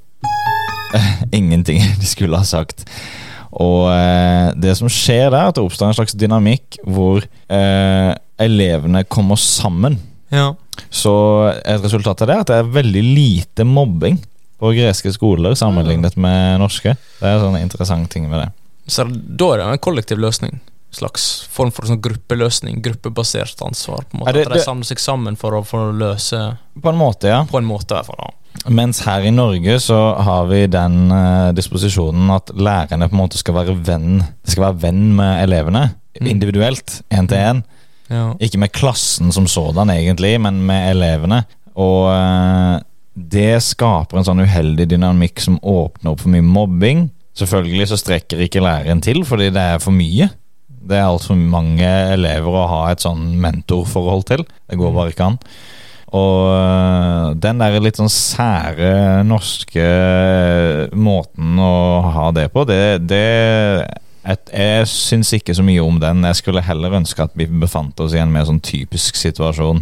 [1.40, 2.86] ingenting de skulle ha sagt.
[3.52, 8.12] Og eh, det som skjer der, at det oppstår en slags dynamikk hvor eh,
[8.42, 10.00] elevene kommer sammen.
[10.32, 10.54] Ja.
[10.90, 11.12] Så
[11.66, 14.22] et resultat av det er at det er veldig lite mobbing
[14.62, 16.96] på greske skoler sammenlignet med norske.
[17.20, 18.50] Det er en sånn interessant ting med det.
[18.92, 20.60] Så da er det en kollektiv løsning.
[20.92, 22.82] Slags form for sånn gruppeløsning.
[22.84, 24.04] Gruppebasert ansvar.
[24.10, 26.90] på en måte det- At de samler seg sammen for å, for å løse På
[26.90, 27.46] en måte, ja.
[27.46, 28.20] På en måte, i hvert fall.
[28.20, 28.32] da.
[28.70, 33.40] Mens her i Norge så har vi den eh, disposisjonen at lærerne på en måte
[33.40, 35.88] skal være venn De skal være venn med elevene.
[36.20, 36.28] Mm.
[36.36, 37.64] Individuelt, én til én.
[38.12, 38.34] Ja.
[38.44, 41.42] Ikke med klassen som sådan, egentlig, men med elevene.
[41.80, 42.84] Og eh,
[43.16, 47.08] det skaper en sånn uheldig dynamikk som åpner opp for mye mobbing.
[47.38, 50.30] Selvfølgelig så strekker ikke læreren til, fordi det er for mye.
[50.82, 54.46] Det er altfor mange elever å ha et sånn mentorforhold til.
[54.68, 55.40] Det går bare ikke an.
[56.12, 59.86] Og øh, den der litt sånn sære norske
[60.92, 61.76] måten å
[62.12, 63.26] ha det på, det, det
[64.28, 66.26] et, Jeg syns ikke så mye om den.
[66.28, 69.80] Jeg skulle heller ønske at vi befant oss i en mer sånn typisk situasjon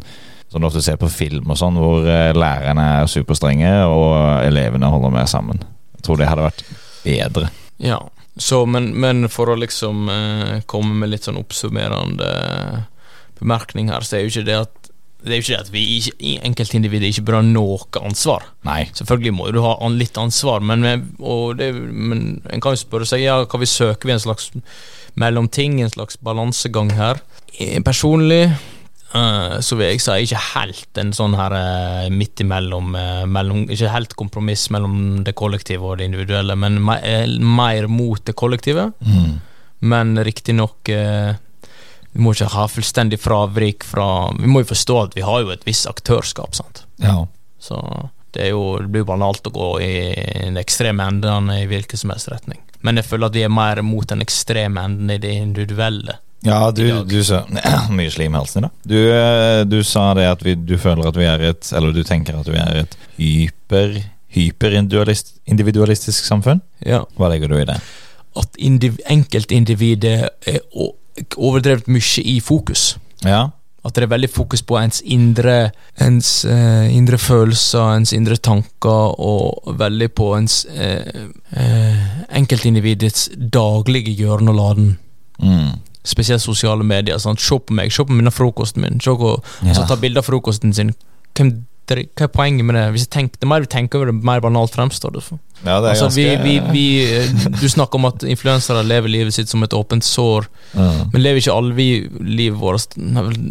[0.49, 4.89] som du ofte ser på film og sånn, hvor eh, lærerne er superstrenge og elevene
[4.89, 5.61] holder mer sammen.
[5.97, 6.63] Jeg tror det hadde vært
[7.03, 7.51] bedre.
[7.81, 7.99] ja.
[8.39, 12.29] Så, men, men for å liksom eh, komme med litt sånn oppsummerende
[13.39, 14.78] bemerkning her, så er jo ikke det at
[15.19, 16.13] det er jo ikke det at vi ikke,
[16.47, 18.45] enkeltindivider ikke bør ha noe ansvar.
[18.67, 18.85] Nei.
[18.95, 20.85] Selvfølgelig må du ha litt ansvar, men,
[21.59, 24.51] det, men en kan jo spørre seg ja, hva vi søker vi en slags
[25.19, 27.19] mellomting, en slags balansegang her.
[27.57, 32.95] Eh, Personlig uh, så vil jeg si ikke helt en sånn her uh, midt imellom,
[32.95, 36.95] uh, mellom, ikke helt kompromiss mellom det kollektive og det individuelle, men me,
[37.43, 38.91] mer mot det kollektive.
[39.03, 39.37] Mm.
[39.79, 41.35] Men riktignok eh,
[42.11, 44.05] Vi må ikke ha fullstendig fravrik fra
[44.39, 46.83] Vi må jo forstå at vi har jo et visst aktørskap, sant.
[47.03, 47.27] Ja.
[47.61, 47.77] Så
[48.33, 49.93] det, er jo, det blir jo banalt å gå i
[50.45, 52.61] den ekstreme enden i hvilken som helst retning.
[52.81, 56.17] Men jeg føler at vi er mer mot den ekstreme enden i det individuelle.
[56.47, 57.41] Ja, du, du sa
[57.97, 58.75] Mye slim i halsen i dag.
[58.87, 61.99] Du, eh, du sa det at vi, du føler at vi er et Eller du
[62.07, 63.97] tenker at vi er et hyper
[64.29, 66.61] hyperindividualistisk samfunn.
[66.85, 67.01] Ja.
[67.17, 67.79] Hva legger du i det?
[68.37, 70.93] At indiv enkeltindividet er o-
[71.37, 72.97] overdrevet mye i fokus.
[73.25, 73.49] Ja.
[73.85, 75.71] At det er veldig fokus på ens indre
[76.03, 84.13] Ens eh, indre følelser, ens indre tanker, og veldig på ens eh, eh, enkeltindividets daglige
[84.19, 84.89] gjøren og laden.
[85.39, 85.79] Mm.
[86.03, 87.17] Spesielt sosiale medier.
[87.17, 87.41] Sant?
[87.41, 88.99] Se på meg, se på min frokosten min.
[89.03, 89.67] Se på, Ja.
[89.69, 90.93] altså, ta bilde av frokosten sin.
[91.37, 92.85] Hvem, dere- hva er poenget med det?
[92.95, 95.23] Hvis jeg tenker, det mer vi tenker over det, mer banalt fremstår det.
[95.65, 96.85] ja, det er Altså, vi, ganske vi, vi,
[97.49, 100.47] vi, du snakker om at influensere lever livet sitt som et åpent sår.
[100.73, 101.03] Mm.
[101.13, 101.89] Men lever ikke alle vi
[102.39, 102.95] livet vårt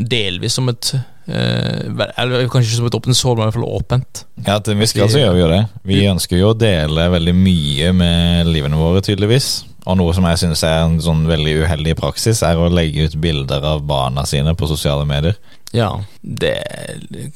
[0.08, 0.92] delvis som et
[1.28, 4.24] eh, Eller kanskje ikke som et åpent sår, men i hvert fall åpent.
[4.46, 5.62] Ja, til en viss grad så gjør vi jo det.
[5.90, 9.50] Vi ønsker jo å dele veldig mye med livene våre, tydeligvis.
[9.88, 13.14] Og noe som jeg synes er en sånn veldig uheldig praksis, er å legge ut
[13.22, 15.38] bilder av barna sine på sosiale medier.
[15.76, 15.90] Ja,
[16.22, 16.56] det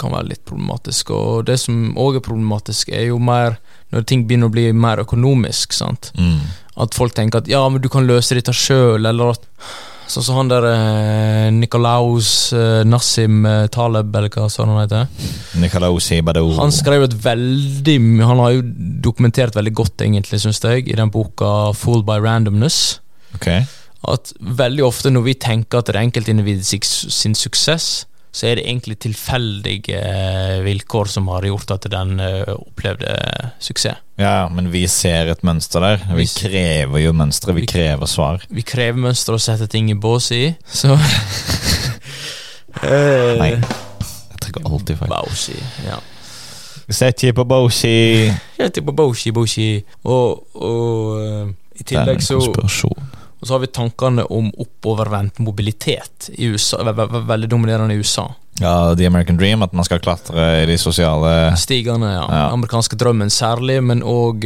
[0.00, 1.12] kan være litt problematisk.
[1.12, 3.58] Og det som òg er problematisk, er jo mer
[3.92, 5.76] når ting begynner å bli mer økonomisk.
[5.76, 6.12] sant?
[6.16, 6.40] Mm.
[6.82, 9.48] At folk tenker at ja, men du kan løse dette sjøl, eller at
[10.12, 15.06] Sånn som han der eh, Nikolaus eh, Nassim eh, Taleb, eller hva sånn han heter.
[15.62, 16.50] Nikolaus Badou.
[16.58, 18.64] Han skrev et veldig Han har jo
[19.06, 22.98] dokumentert veldig godt, egentlig, syns jeg, i den boka 'Fooled by Randomness'.
[23.38, 23.48] Ok.
[24.12, 28.64] At veldig ofte når vi tenker at det er enkeltindividet sin suksess, så er det
[28.64, 33.12] egentlig tilfeldige eh, vilkår som har gjort at den eh, opplevde
[33.60, 34.00] suksess.
[34.20, 36.02] Ja, men vi ser et mønster der.
[36.16, 38.44] Vi krever jo mønstre, vi Vi- krever svar.
[38.48, 40.96] Vi krever mønstre og setter ting i bås i, så
[42.82, 43.52] Nei.
[43.52, 43.60] Eh,
[44.32, 45.12] Jeg trekker alltid feil.
[45.12, 45.98] Bausi, ja.
[46.92, 48.28] Sett ikke på Boshi.
[48.58, 49.68] Setter på Boshi, Boshi.
[50.04, 51.52] Og, og
[51.88, 53.11] tillegg så Det er en konspirasjon.
[53.42, 57.94] Og så har vi tankene om oppovervendt mobilitet i USA, ve ve ve veldig dominerende
[57.94, 58.28] i USA.
[58.60, 62.22] Ja, The American Dream, at man skal klatre i de sosiale Stigende, ja.
[62.30, 62.42] Ja.
[62.52, 64.44] Amerikanske drømmen særlig, men òg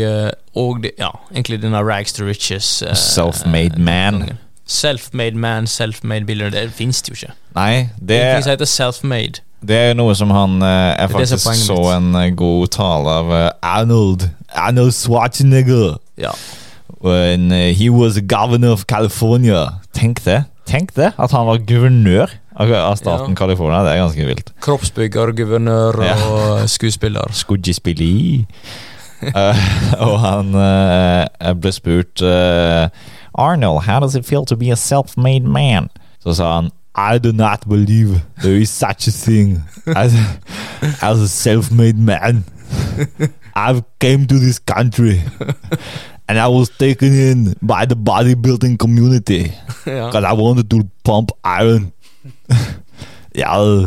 [0.96, 2.82] ja, egentlig denne rags to riches.
[2.82, 4.38] eh, Self-made man.
[4.66, 7.34] Self-made man, self-made biller, det finnes det jo ikke.
[7.54, 9.42] Nei, Det det, er heter self-made.
[9.66, 13.50] det er noe som han eh, Jeg faktisk så en eh, god tale av eh,
[13.62, 16.32] Arnold Arnold Schwarzenegger Ja.
[17.00, 19.66] When eh, he was governor of California.
[19.92, 20.44] Tenk det.
[20.66, 23.34] Tenk det, at han var guvernør av staten Ja.
[23.34, 23.82] California.
[23.84, 24.52] Det er ganske vilt.
[24.60, 26.14] Kroppsbygger, guvernør Ja.
[26.32, 27.28] og skuespiller.
[27.32, 28.46] Skuespilli.
[29.22, 29.56] uh,
[30.08, 32.88] og han uh, ble spurt uh,
[33.38, 35.88] Arnold, how does it feel to be a self-made man?
[36.20, 39.62] Så sa han I do not believe there is such a thing
[39.96, 40.14] as,
[41.02, 42.44] as a self-made man.
[43.54, 45.20] I've came to this country
[46.28, 49.52] and I was taken in by the bodybuilding community
[49.86, 50.06] ja.
[50.06, 51.92] because I wanted to pump iron.
[53.34, 53.54] ja.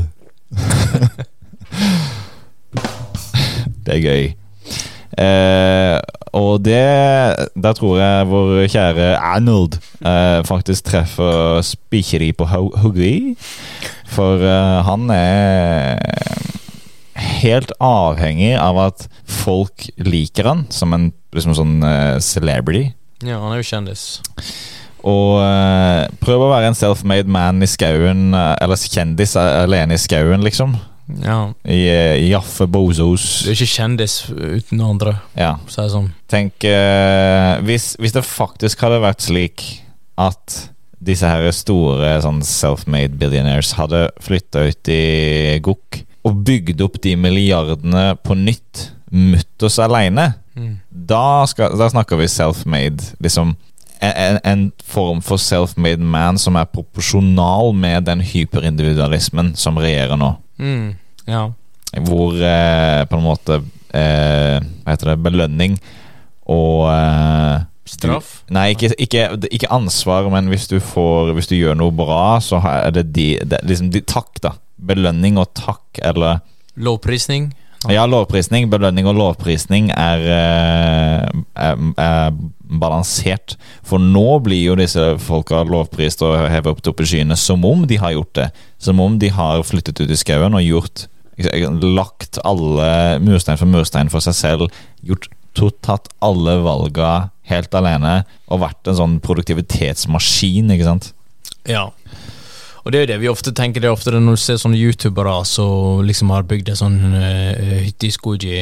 [3.85, 4.33] det er gøy.
[5.19, 5.99] Eh,
[6.31, 13.35] og det Der tror jeg vår kjære Arnold eh, faktisk treffer spikkeri på hoggeri.
[14.07, 15.97] For eh, han er
[17.19, 22.93] helt avhengig av at folk liker han som en liksom sånn uh, celebrity.
[23.23, 24.03] ja, han er jo kjendis.
[25.07, 30.01] Og uh, prøv å være en self-made man i skauen, uh, eller kjendis alene i
[30.01, 30.73] skauen, liksom.
[31.23, 31.37] Ja.
[31.63, 33.27] I, uh, Jaffe Bozos.
[33.45, 35.53] Du er ikke kjendis uten andre, Ja.
[35.65, 36.09] for å det sånn.
[36.29, 36.67] Tenk
[37.65, 39.63] hvis, hvis det faktisk hadde vært slik
[40.19, 40.59] at
[40.99, 45.01] disse her store sånn self-made billionaires hadde flytta ut i
[45.63, 50.79] Gokk og bygde opp de milliardene på nytt, mutters aleine, Mm.
[50.91, 53.13] da, da snakker vi self-made.
[53.23, 53.55] Liksom
[53.99, 60.33] en, en, form for self-made man som er proporsjonal med den hyperindividualismen som regjerer nå.
[60.59, 60.95] Mm.
[61.27, 61.49] Ja.
[62.05, 63.61] Hvor eh, på en måte
[63.97, 65.21] eh, Hva heter det?
[65.25, 65.79] Belønning
[66.45, 68.43] og eh, Straff?
[68.53, 72.59] Nei, ikke, ikke, ikke ansvar, men hvis du får Hvis du gjør noe bra, så
[72.61, 74.53] er det de, det, liksom de Takk, da.
[74.79, 76.39] Belønning og takk, eller
[76.79, 77.49] Lovprisning?
[77.87, 78.67] Ja, lovprisning.
[78.71, 82.33] Belønning og lovprisning er, eh, er, er
[82.79, 83.55] balansert.
[83.87, 87.99] For nå blir jo disse folka lovprist og hevet opp til skyene som om de
[88.01, 88.49] har gjort det.
[88.83, 91.07] Som om de har flyttet ut i skauen og gjort
[91.39, 92.87] Lagt alle
[93.23, 94.79] murstein for murstein for seg selv.
[95.07, 95.29] Gjort
[95.79, 101.13] tatt alle valga helt alene og vært en sånn produktivitetsmaskin, ikke sant?
[101.63, 101.85] Ja.
[102.83, 104.59] Og det er jo det vi ofte tenker, det er ofte det når du ser
[104.61, 108.59] sånne youtubere som liksom har bygd en sånn uh, hytte i Skoji.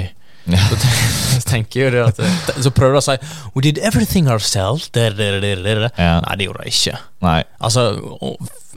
[0.47, 0.61] Ja.
[0.71, 3.15] Så, tenker jeg jo det at Så prøver de å si
[3.51, 4.87] We did everything ourselves.
[4.95, 5.89] Der, der, der.
[5.97, 6.21] Ja.
[6.23, 6.95] Nei, det gjorde de ikke.
[7.25, 7.41] Nei.
[7.59, 7.89] Altså,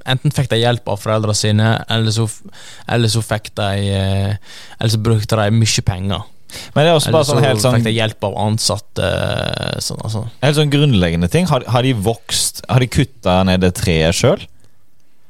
[0.08, 2.26] enten fikk de hjelp av foreldrene sine, eller så,
[2.90, 4.34] eller så fikk de eh,
[4.80, 6.28] Eller så brukte de mye penger.
[6.74, 9.10] Men det er også bare så sånn helt sånn fikk de hjelp av ansatte.
[9.84, 10.24] Sånn, altså.
[10.42, 11.46] Helt sånn grunnleggende ting.
[11.50, 14.42] Har, har de vokst Har de kutta ned det treet sjøl?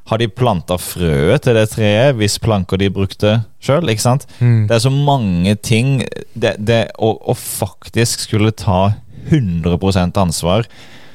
[0.09, 3.85] Har de planta frøet til det treet hvis planker de brukte sjøl?
[3.85, 4.67] Mm.
[4.67, 6.01] Det er så mange ting
[6.33, 8.93] det, det, å, å faktisk skulle ta
[9.29, 10.65] 100% ansvar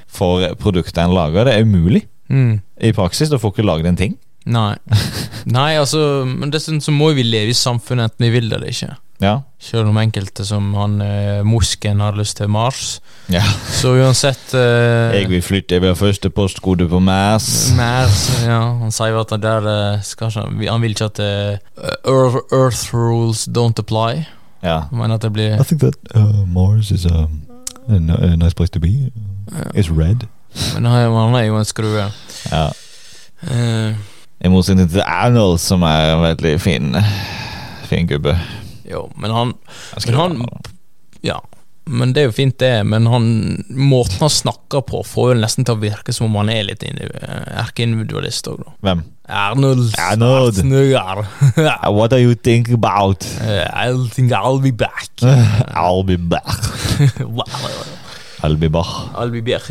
[0.07, 2.07] for produktet en lager, det er umulig.
[2.29, 2.61] Mm.
[2.83, 3.31] I praksis.
[3.31, 4.17] da får ikke lagd en ting.
[4.47, 4.77] Nei.
[5.57, 8.73] Nei, altså Men dessuten så må vi leve i samfunnet enten vi vil det eller
[8.73, 8.95] ikke.
[9.21, 9.39] Ja.
[9.59, 13.01] Selv om enkelte som han eh, Mosken har lyst til Mars.
[13.33, 13.43] ja.
[13.73, 17.73] Så uansett eh, Jeg vil flytte, jeg vil ha første postkode på Mars.
[17.77, 21.19] Mars, ja, Han sier jo at det der eh, skal ikke, Han vil ikke at
[21.19, 21.57] uh,
[22.05, 24.27] Earth, Earth rules don't apply.
[24.63, 24.83] Ja.
[24.93, 27.41] Men at det blir I think that uh, Mars is um,
[27.89, 29.11] a, a nice place to be.
[29.75, 30.27] It's red.
[30.75, 32.11] Men han, er jo en skrue.
[32.53, 32.69] ja.
[33.43, 33.95] Uh,
[34.45, 36.97] I motsetning til Arnold, som er en veldig fin
[37.87, 38.39] Fin gubbe.
[38.91, 39.55] Jo, men han
[40.07, 40.49] Men han-
[41.23, 41.41] Ja,
[41.87, 42.85] men det er jo fint, det.
[42.87, 46.49] Men han, måten han snakker på, får jo nesten til å virke som om han
[46.51, 48.73] er litt eh, erkeindividualist òg, da.
[48.83, 49.05] Hvem?
[49.29, 50.59] Arnold Arnold.
[51.57, 53.25] Uh, What are you think about?
[53.41, 55.11] Eh, I think I'll be back.
[55.75, 56.47] I'll be back.
[58.43, 58.87] I'll be back.
[59.15, 59.71] I'll be back.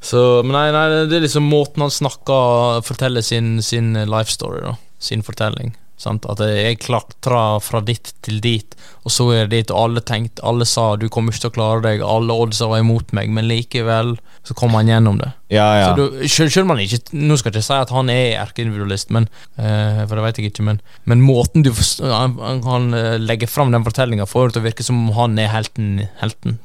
[0.00, 4.60] Så, men nei, nei, det er liksom måten han snakker Forteller sin, sin life story,
[4.62, 4.76] da.
[5.02, 5.74] Sin fortelling.
[5.96, 6.26] Sant?
[6.28, 10.44] At jeg klatra fra ditt til dit, og så er det dit, og alle tenkte
[10.44, 13.48] Alle sa du kommer ikke til å klare deg, alle oddsa var imot meg, men
[13.48, 15.30] likevel så kom han gjennom det.
[15.50, 15.88] Ja, ja.
[15.88, 19.12] Så du, selv, selv man ikke Nå skal jeg ikke si at han er erkeindividualist,
[19.14, 19.28] men
[19.60, 22.34] uh, For det vet jeg ikke, men, men måten du han,
[22.66, 26.08] han eh, fram den fortellinga, får det til å virke som om han er helten.
[26.20, 26.58] helten.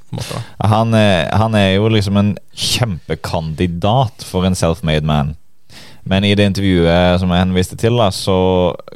[0.60, 5.36] Han er, han er jo liksom en kjempekandidat for en self-made man.
[6.12, 8.36] Men i det intervjuet som jeg henviste til, da, så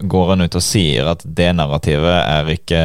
[0.04, 2.82] går han ut og sier at det narrativet er ikke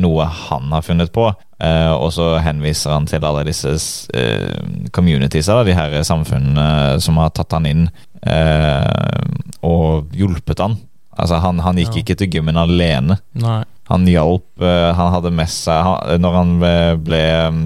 [0.00, 1.28] noe han har funnet på.
[1.60, 3.72] Eh, og så henviser han til alle disse
[4.16, 4.60] uh,
[4.96, 7.82] communities, da, de her samfunnene som har tatt han inn
[8.24, 9.26] eh,
[9.66, 10.78] og hjulpet han.
[11.20, 12.02] Altså, han, han gikk Ja.
[12.04, 13.18] ikke til gymmen alene.
[13.38, 13.62] Nei.
[13.90, 17.62] Han hjalp eh, Han hadde med seg han, Når han ble, ble um,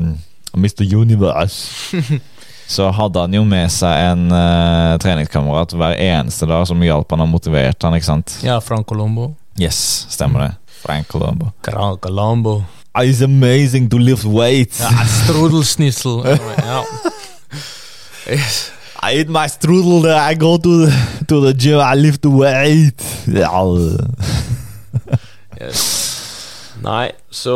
[0.57, 0.87] Mr.
[0.89, 2.01] Universe.
[2.67, 7.25] Så hadde han jo med seg en uh, treningskamerat hver eneste dag som hjalp han
[7.27, 8.39] og motiverte han, ikke sant?
[8.45, 9.35] Ja, Frank Colombo.
[9.61, 10.53] Yes, stemmer det.
[10.85, 11.51] Frank Colombo.
[11.65, 12.63] Frank Colombo.
[12.97, 14.81] It's amazing to lift weights.
[14.81, 16.23] Ja, Strudelschnitzel.
[16.65, 16.83] Ja.
[18.31, 18.71] Yes.
[19.03, 20.93] I eat my strudel, I go to the,
[21.29, 23.03] to the gym, I lift weight.
[23.27, 23.61] Ja.
[25.61, 26.14] Yes.
[26.85, 27.55] Nei, så,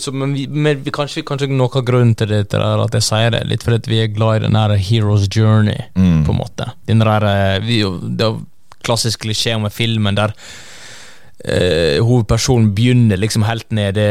[0.00, 3.06] så Men, vi, men vi, kanskje, kanskje noe av grunnen til det er at jeg
[3.06, 6.24] sier det, litt fordi vi er glad i den der hero's journey, Mm.
[6.26, 6.72] på en måte.
[6.88, 7.82] Den der, eh, vi,
[8.16, 8.40] det er
[8.86, 10.34] klassisk klisjé om filmen der
[11.40, 14.02] Uh, hovedpersonen begynner liksom helt nede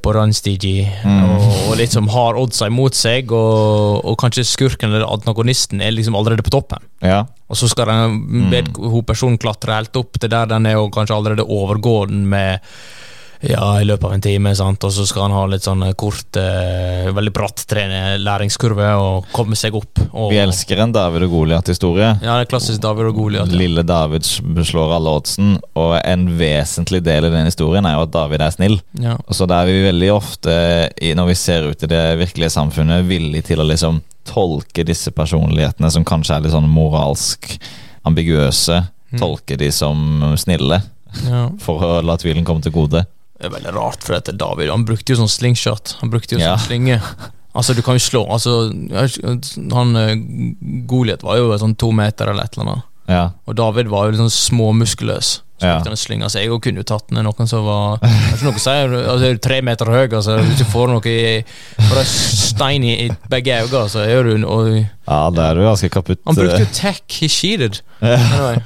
[0.00, 1.18] på randstigi, Mm.
[1.28, 6.16] og, og liksom har oddsa imot seg, og, og kanskje skurken eller antagonisten er liksom
[6.16, 6.80] allerede på toppen.
[7.04, 7.26] ja.
[7.52, 8.16] Og så skal den
[8.48, 8.72] mm.
[8.88, 12.64] hovedpersonen klatre helt opp til der den er, og kanskje allerede overgå den med
[13.48, 14.84] ja, i løpet av en time, sant?
[14.84, 19.56] og så skal han ha litt sånn kort, eh, veldig bratt trene læringskurve og komme
[19.58, 20.00] seg opp.
[20.12, 22.10] Og, Vi elsker en David og Goliat-historie.
[22.22, 23.52] Ja, det er klassisk David og Goliat.
[23.52, 23.58] Ja.
[23.62, 24.26] Lille David
[24.56, 28.50] beslår alle oddsen, og en vesentlig del i den historien er jo at David er
[28.56, 28.80] snill.
[29.02, 29.16] Ja.
[29.30, 30.58] Så da er vi veldig ofte,
[31.16, 35.90] når vi ser ut i det virkelige samfunnet, villig til å liksom tolke disse personlighetene
[35.94, 37.58] som kanskje er litt sånn moralsk
[38.06, 39.20] ambiguøse, Mm.
[39.20, 39.96] tolke de som
[40.36, 40.80] snille,
[41.28, 41.44] ja.
[41.64, 43.04] for å la tvilen komme til gode.
[43.36, 45.96] Det er veldig rart, for dette David Han brukte jo sånn slingshot.
[46.00, 46.54] Han brukte jo Ja.
[46.56, 47.00] sånn slinge.
[47.56, 48.68] Altså, du kan jo slå altså,
[49.72, 50.14] Han eh,
[50.88, 52.82] Goliat var jo sånn to meter eller et eller annet.
[53.08, 55.40] Ja, Og David var jo litt sånn småmuskuløs.
[55.56, 55.76] Så Ja.
[55.78, 58.34] brukte han en slinge, så jeg kunne jo tatt den noen som var Det er
[58.36, 61.06] ikke noe å si, altså, er du tre meter høy, altså, hvis du får noe
[61.08, 61.44] i
[61.78, 64.68] bare stein i, i begge øyne, så er du og,
[65.08, 66.20] ja da er du ganske kaputt.
[66.26, 67.80] Han brukte jo tech, he cheated.
[68.02, 68.58] Anyway.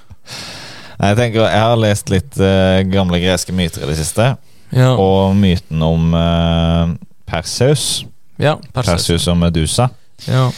[1.01, 4.33] Jeg tenker, jeg har lest litt uh, gamle greske myter i det siste,
[4.71, 6.93] Ja, og myten om uh,
[7.27, 8.05] Perseus.
[8.39, 8.91] ja Perseus.
[8.91, 9.89] Perseus og Medusa.
[10.29, 10.51] Ja.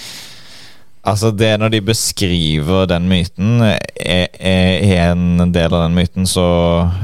[1.03, 6.47] Altså det Når de beskriver den myten er, er, en del av den myten så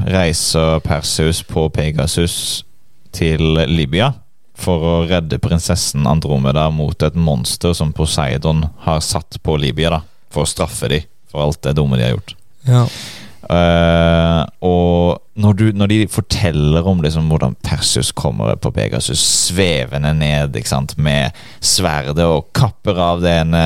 [0.07, 2.63] reiser Perseus på Pegasus
[3.11, 4.13] til Libya
[4.59, 10.01] for å redde prinsessen Andromeda mot et monster som Poseidon har satt på Libya, da,
[10.31, 12.35] for å straffe dem for alt det dumme de har gjort.
[12.67, 12.85] ja.
[13.49, 20.13] Eh, og når, du, når de forteller om liksom hvordan Perseus kommer på Pegasus svevende
[20.17, 23.63] ned sant, med sverdet og kapper av det ene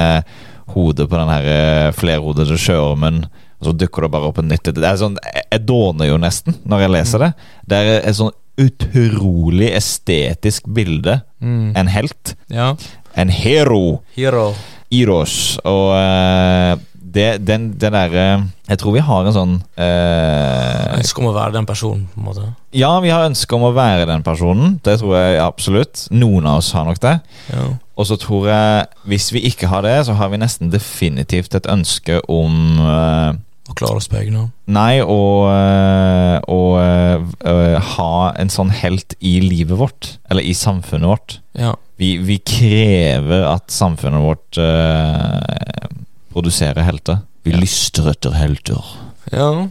[0.73, 3.25] hodet på den her eh, flerhodede sjøormen,
[3.59, 6.57] og så dukker det bare opp en nytt Det er sånn, Jeg dåner jo nesten
[6.67, 7.29] når jeg leser det.
[7.67, 11.21] Det er et sånn utrolig estetisk bilde.
[11.41, 11.71] Mm.
[11.79, 12.35] En helt.
[12.51, 12.73] ja.
[13.15, 14.01] En hero.
[14.15, 14.53] Hero.
[14.93, 15.59] Iros.
[15.69, 16.73] Og eh,
[17.13, 18.25] det, den, den derre
[18.67, 22.27] Jeg tror vi har en sånn eh, Ønske om å være den personen, på en
[22.27, 22.49] måte.
[22.73, 24.77] Ja, vi har ønske om å være den personen.
[24.85, 26.07] Det tror jeg absolutt.
[26.13, 27.17] Noen av oss har nok det.
[27.53, 27.65] Ja.
[27.99, 31.69] Og så tror jeg, hvis vi ikke har det, så har vi nesten definitivt et
[31.69, 33.39] ønske om eh,
[33.69, 34.53] Å klare oss på egen hånd.
[34.73, 35.21] Nei, å,
[35.53, 40.15] eh, å eh, eh, ha en sånn helt i livet vårt.
[40.33, 41.37] Eller i samfunnet vårt.
[41.59, 41.75] Ja.
[42.01, 45.91] Vi, vi krever at samfunnet vårt eh,
[46.33, 47.23] produserer helter.
[47.43, 48.83] Vi lyster etter helter.
[49.31, 49.69] ja.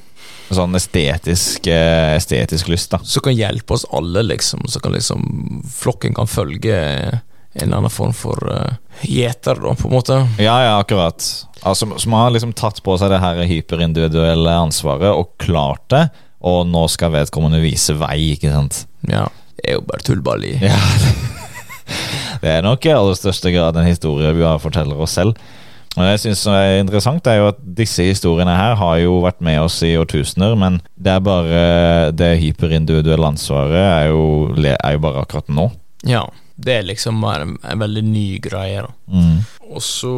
[0.52, 2.98] Sånn estetisk, eh, estetisk lyst, da.
[3.08, 4.66] Som kan hjelpe oss alle, liksom.
[4.68, 6.76] Så kan liksom flokken kan følge
[7.54, 10.18] en eller annen form for uh, gjeter, da, på en måte.
[10.40, 11.24] Ja, ja, akkurat.
[11.62, 16.06] Altså, som har liksom tatt på seg det her hyperindividuelle ansvaret og klart det,
[16.42, 18.84] og nå skal vedkommende vise vei, ikke sant.
[19.08, 19.26] Ja.
[19.56, 20.56] Det er jo bare tullball i.
[20.60, 20.78] Ja.
[22.42, 25.36] Det er nok i aller største grad en historie vi har forteller oss selv.
[25.93, 29.43] Og det jeg synes er interessant, er jo at disse historiene her har jo vært
[29.45, 31.64] med oss i årtusener, men det er bare
[32.16, 34.22] det hyperindividuelle ansvaret er jo,
[34.57, 35.68] er jo bare akkurat nå.
[36.09, 36.24] Ja.
[36.62, 38.90] Det er liksom bare en, en veldig ny greie, da.
[39.09, 39.38] Mm.
[39.72, 40.12] Og så,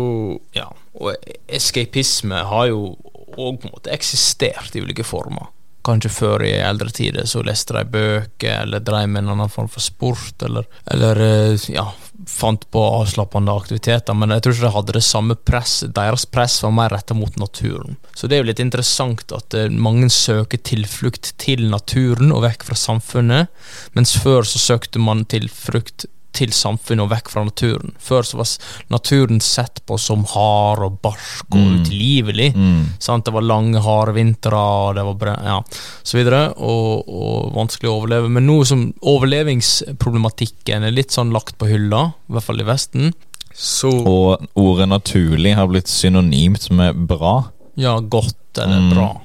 [0.57, 0.67] ja
[0.99, 1.15] Og
[1.47, 2.97] escapisme har jo
[3.35, 5.49] òg på en måte eksistert i ulike former.
[5.85, 9.69] Kanskje før i eldre tider så leste de bøker, eller drev med en annen form
[9.69, 10.65] for sport, eller,
[10.95, 11.85] eller eh, ja,
[12.31, 15.75] fant på avslappende aktiviteter, men jeg tror ikke de hadde det samme press.
[15.97, 17.99] Deres press var mer retta mot naturen.
[18.15, 22.69] Så det er jo litt interessant at eh, mange søker tilflukt til naturen og vekk
[22.71, 23.53] fra samfunnet,
[23.99, 27.93] mens før så søkte man tilflukt til samfunnet og vekk fra naturen.
[28.03, 28.51] Før så var
[28.91, 31.81] naturen sett på som hard og barsk og Mm.
[31.81, 32.49] utilgivelig.
[32.57, 32.85] Mm.
[32.99, 33.25] Sant?
[33.25, 35.61] Det var lange, harde vintre, og det var ja,
[36.03, 38.29] så videre, og, og vanskelig å overleve.
[38.35, 43.13] Men nå som overlevingsproblematikken er litt sånn lagt på hylla, i hvert fall i Vesten,
[43.55, 47.51] så Og ordet naturlig har blitt synonymt med bra.
[47.79, 48.91] Ja, godt eller Mm.
[48.95, 49.21] bra.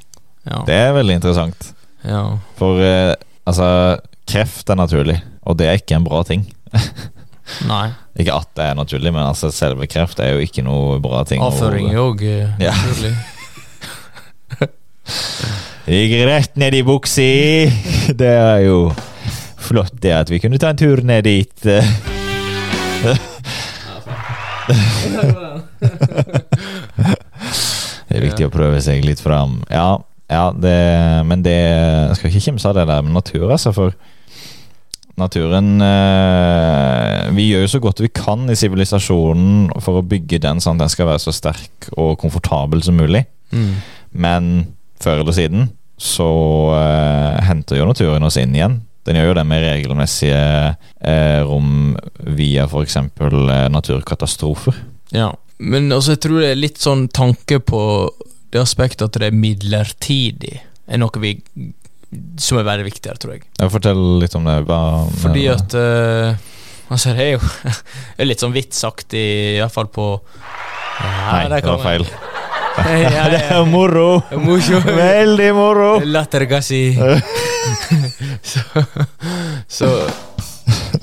[0.46, 0.64] Ja.
[0.66, 1.74] Det er veldig interessant.
[2.06, 2.38] ja.
[2.58, 3.16] For eh,
[3.48, 6.46] altså, kreft er naturlig, og det er ikke en bra ting.
[7.70, 7.90] Nei.
[8.20, 11.42] Ikke at det er naturlig, men altså selve kreft er jo ikke noe bra ting.
[11.44, 12.24] Avføring er òg
[12.60, 13.14] naturlig.
[15.90, 17.26] Gikk rett ned i buksa!
[18.14, 18.92] Det er jo
[19.70, 21.58] flott det at vi kunne ta en tur ned dit.
[28.10, 29.60] Det er viktig å prøve seg litt fram.
[29.70, 30.00] Ja,
[30.30, 30.78] ja det,
[31.30, 33.94] men det Jeg skal ikke kimse av det der med natur, altså, for
[35.20, 40.62] naturen eh, Vi gjør jo så godt vi kan i sivilisasjonen for å bygge den
[40.64, 43.26] sånn at den skal være så sterk og komfortabel som mulig.
[43.52, 43.74] Mm.
[44.12, 44.50] Men
[45.04, 46.30] før eller siden så
[46.78, 48.80] eh, henter jo naturen oss inn igjen.
[49.08, 50.40] Den gjør jo det med regelmessige
[51.02, 51.98] eh, rom
[52.38, 52.98] via f.eks.
[53.00, 54.80] Eh, naturkatastrofer.
[55.16, 55.34] Ja.
[55.60, 57.82] Men også, jeg tror det er litt sånn tanke på
[58.54, 61.34] det aspektet at det er midlertidig, er noe vi
[62.42, 63.44] som er veldig viktig her, tror jeg.
[63.60, 64.56] jeg Fortell litt om det.
[64.70, 64.80] Hva,
[65.22, 66.34] Fordi at uh,
[66.94, 67.42] Altså, det er jo
[68.18, 68.56] det er litt sånn
[69.62, 70.08] hvert fall på
[71.00, 72.04] Nei, det var feil.
[73.16, 74.22] ja, Det er moro!
[74.34, 75.92] Veldig moro!
[76.04, 76.82] Lattergassi.
[78.42, 78.84] så
[79.68, 79.90] Så,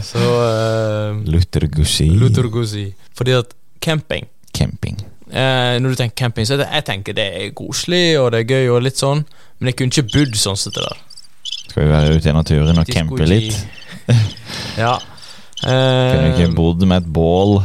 [0.03, 2.11] så uh, Luthergussi.
[2.19, 2.89] Lutorgosi.
[3.17, 4.27] Fordi at camping
[4.57, 4.97] Camping.
[5.31, 8.45] eh, Når du tenker camping, så er det, jeg tenker det er koselig og det
[8.45, 9.25] er gøy og litt sånn,
[9.59, 11.03] men jeg kunne ikke bodd sånn som det der.
[11.67, 13.57] Skal vi være ute i naturen og campe litt?
[14.79, 14.97] ja.
[15.57, 17.63] Kunne vi ikke Eh, bodd med et bål?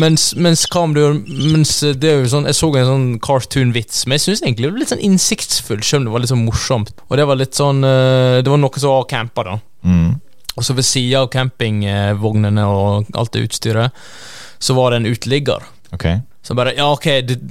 [0.00, 4.24] mens, mens du Mens det er jo sånn Jeg så en sånn cartoon-vits, men jeg
[4.24, 6.94] syns egentlig det var litt sånn innsiktsfullt, selv om det var litt sånn morsomt.
[7.10, 9.58] Og det var litt sånn eh, Det var noe som var campa, da.
[9.84, 10.14] Mm.
[10.56, 13.92] Og så ved sida av campingvognene og alt det utstyret,
[14.58, 15.64] så var det en uteligger.
[15.92, 16.06] Ok.
[16.44, 17.06] Så bare, ja ok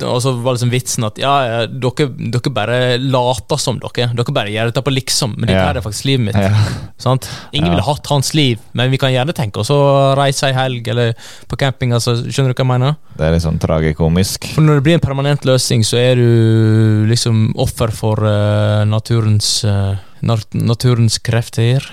[0.06, 4.12] Og så var liksom vitsen at ja, ja dere, dere bare later som dere.
[4.14, 5.72] Dere bare gjør dette på liksom, men dette yeah.
[5.74, 6.38] er faktisk livet mitt.
[6.38, 6.68] Yeah.
[7.02, 7.28] Sant?
[7.52, 7.74] Ingen Ja.
[7.74, 9.80] ville hatt hans liv, men vi kan gjerne tenke oss å
[10.20, 11.18] reise ei helg eller
[11.50, 11.96] på camping.
[11.98, 12.96] Altså, skjønner du hva jeg mener?
[13.18, 14.52] Det er litt sånn tragikomisk.
[14.54, 19.64] For når det blir en permanent løsning, så er du liksom offer for uh, naturens
[19.66, 21.84] uh, nat naturens krefter.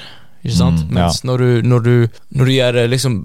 [0.40, 0.80] Ikke sant?
[0.88, 1.06] Mm, ja.
[1.06, 3.16] Mens når, du, når, du, når du gjør det liksom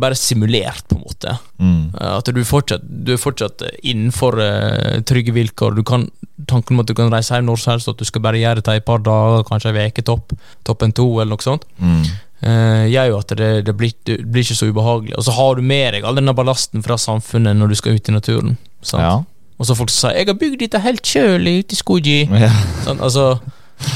[0.00, 1.90] bare simulert, på en måte Mm.
[2.00, 5.74] eh, At du, fortsatt, du er fortsatt eh, innenfor uh, trygge vilkår.
[5.76, 6.06] Du kan,
[6.48, 8.60] tanken om at du kan reise hjem når som helst, at du skal bare gjøre
[8.64, 10.32] det i et par dager, kanskje ei uke topp,
[10.64, 12.02] toppen to, eller noe sånt, Mm.
[12.40, 15.12] Uh, gjør jo at det, det, blir, det blir ikke så ubehagelig.
[15.20, 18.08] Og så har du med deg all denne ballasten fra samfunnet når du skal ut
[18.08, 18.56] i naturen.
[18.80, 19.02] Sant?
[19.04, 19.18] Ja.
[19.60, 22.32] Og så folk som sier 'Jeg har bygd dette helt sjøl ute i skogen'.
[22.40, 22.48] ja.
[22.86, 23.40] Sånn, altså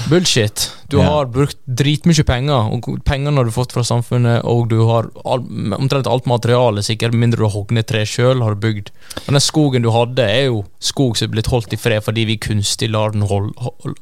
[0.09, 0.71] Bullshit.
[0.89, 1.05] Du Ja.
[1.09, 5.41] har brukt dritmye penger, og pengene har du fått fra samfunnet, og du har all,
[5.79, 8.91] omtrent alt materialet, sikkert mindre du har hogd ned tre sjøl, har du bygd.
[9.27, 12.25] Og den skogen du hadde, er jo skog som er blitt holdt i fred fordi
[12.27, 13.97] vi kunstig lar den hold, hold,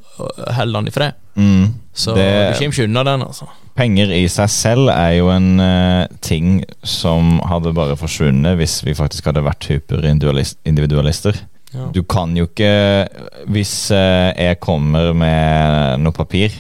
[0.72, 1.14] den i fred.
[1.36, 1.74] Mm.
[1.94, 3.48] Så Det- du kommer ikke unna den, altså.
[3.74, 8.92] Penger i seg selv er jo en uh, ting som hadde bare forsvunnet hvis vi
[8.92, 11.38] faktisk hadde vært hyperindividualister.
[11.72, 11.86] Ja.
[11.94, 13.08] Du kan jo ikke
[13.48, 16.52] Hvis eh, jeg kommer med noe papir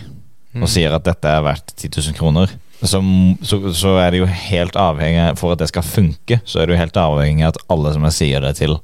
[0.52, 0.66] Mm.
[0.66, 2.50] og sier at dette er verdt 10 000 kroner,
[2.84, 2.98] så,
[3.40, 6.74] så, så er det jo helt avhengig For at det skal funke, så er det
[6.74, 8.74] jo helt avhengig av at alle som jeg sier det til,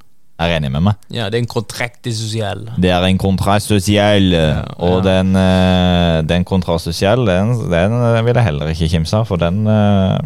[0.40, 0.96] er enig med meg.
[1.12, 2.62] ja, det er en kontrakt sosial.
[2.80, 4.30] Det er en kontrakt sosial,
[4.78, 5.04] og ja.
[5.10, 9.66] den, eh, den kontrakt sosial, den, den vil jeg heller ikke kimse av, for den
[9.68, 10.16] eh,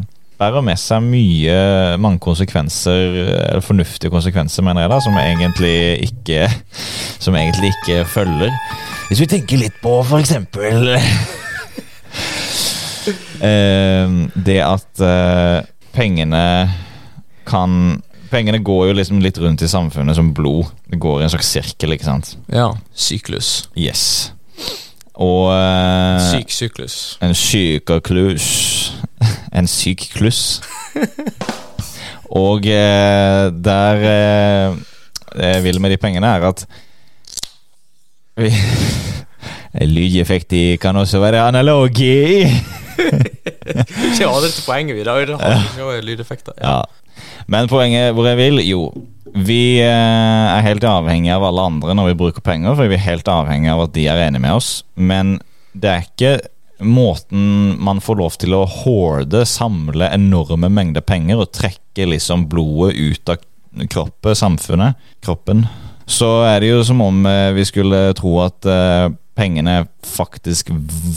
[0.43, 1.57] bærer med seg mye,
[2.03, 3.19] mange konsekvenser,
[3.49, 5.75] eller fornuftige konsekvenser, mener jeg da, som egentlig
[6.09, 6.49] ikke,
[7.23, 8.51] som egentlig ikke følger.
[9.09, 10.93] Hvis vi tenker litt på for eksempel
[13.43, 14.15] eh,
[14.49, 15.59] det at eh,
[15.95, 16.47] pengene
[17.49, 18.01] kan
[18.33, 20.71] Pengene går jo liksom litt rundt i samfunnet som blod.
[20.89, 22.31] Det går i en slags sirkel, ikke sant?
[22.49, 22.71] Ja.
[22.97, 23.67] Syklus.
[23.77, 24.33] Yes.
[25.21, 26.95] Og eh, Syk syklus.
[27.21, 28.47] en sykeklus
[29.59, 30.61] En syk kluss.
[32.33, 36.65] Og eh, der eh, vil med de pengene, er at
[38.41, 38.49] vi,
[39.97, 42.49] lydeffekt i kan også være analogi.
[43.03, 45.05] Ikke aldri til poenget, vi.
[45.05, 46.57] Har vi lydeffekter.
[46.61, 46.81] Ja.
[47.47, 48.93] Men poenget hvor jeg vil, jo
[49.33, 53.07] Vi eh, er helt avhengig av alle andre når vi bruker penger, for vi er
[53.07, 54.85] helt avhengig av at de er enige med oss.
[54.95, 55.39] Men
[55.73, 56.33] det er ikke
[56.85, 62.97] måten man får lov til å horde, samle enorme mengder penger og trekke liksom blodet
[62.99, 63.43] ut av
[63.89, 65.65] kroppen, samfunnet, kroppen.
[66.07, 69.09] Så er det jo som om eh, vi skulle tro at eh,
[69.39, 70.69] pengene faktisk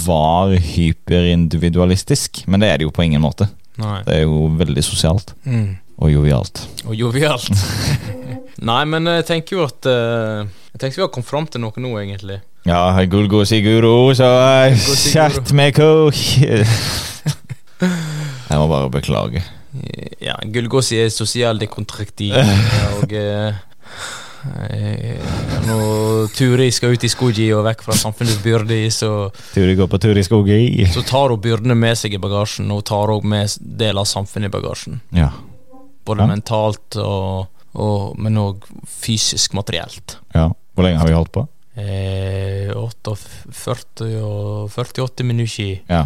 [0.06, 3.50] var hyperindividualistisk, men det er det jo på ingen måte.
[3.82, 4.00] Nei.
[4.08, 5.76] Det er jo veldig sosialt Mm.
[6.00, 6.62] og jovialt.
[6.88, 7.50] Og jovialt.
[8.70, 11.76] Nei, men jeg tenker jo at eh, Jeg tenker vi har kommet fram til noe
[11.84, 12.40] nå, egentlig.
[12.66, 14.28] Ja, gulgo siguro, så
[15.12, 16.16] kjært med kok.
[18.50, 19.42] Jeg må bare beklage.
[20.24, 22.32] Ja, Gullgåsi er sosial dekontraktiv,
[23.02, 23.58] og eh,
[24.72, 25.34] eh,
[25.68, 29.10] når Turi skal ut i skogi og vekk fra samfunnets byrde, så,
[29.54, 30.60] Turi går på tur i skogi.
[30.96, 34.50] så tar hun byrdene med seg i bagasjen, og tar òg med del av samfunnet
[34.50, 35.02] i bagasjen.
[35.20, 35.30] Ja.
[36.08, 36.30] Både Ja.
[36.32, 40.18] mentalt og, og Men òg fysisk materielt.
[40.34, 40.50] ja.
[40.76, 41.42] Hvor lenge har vi holdt på?
[41.80, 42.15] Eh,
[42.86, 45.80] 48 og 48 minutter.
[45.90, 46.06] Ja.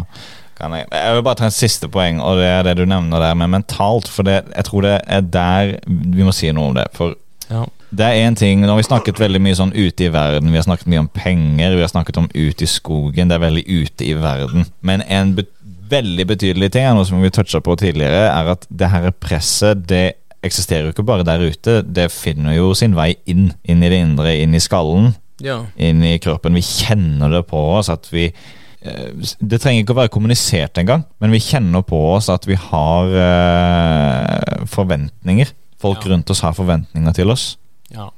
[0.60, 3.22] Kan jeg, jeg vil bare ta en siste poeng, og det er det du nevner
[3.22, 4.08] der med mentalt.
[4.12, 6.88] For det, jeg tror det er der vi må si noe om det.
[6.96, 7.16] For
[7.50, 7.64] Ja.
[7.90, 10.52] det er én ting Nå har vi snakket veldig mye sånn ute i verden.
[10.52, 13.28] Vi har snakket mye om penger, vi har snakket om ute i skogen.
[13.32, 14.66] Det er veldig ute i verden.
[14.82, 15.46] Men en be
[15.90, 20.12] veldig betydelig ting, noe som vi toucha på tidligere, er at det her presset det
[20.46, 21.80] eksisterer jo ikke bare der ute.
[21.82, 23.48] Det finner jo sin vei inn.
[23.66, 25.58] Inn i det indre, inn i skallen ja.
[25.76, 26.54] inn i kroppen.
[26.54, 29.10] Vi kjenner det på oss at vi eh,
[29.40, 33.10] Det trenger ikke å være kommunisert engang, men vi kjenner på oss at vi har
[33.24, 35.52] eh, forventninger.
[35.80, 36.12] Folk Ja.
[36.12, 37.56] rundt oss har forventninger til oss.
[37.94, 38.10] ja.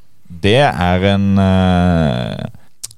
[0.42, 2.46] Det er en eh,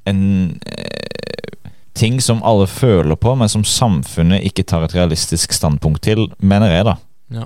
[0.06, 6.02] En eh, ting som alle føler på, men som samfunnet ikke tar et realistisk standpunkt
[6.02, 6.94] til, mener jeg, da.
[7.32, 7.44] ja.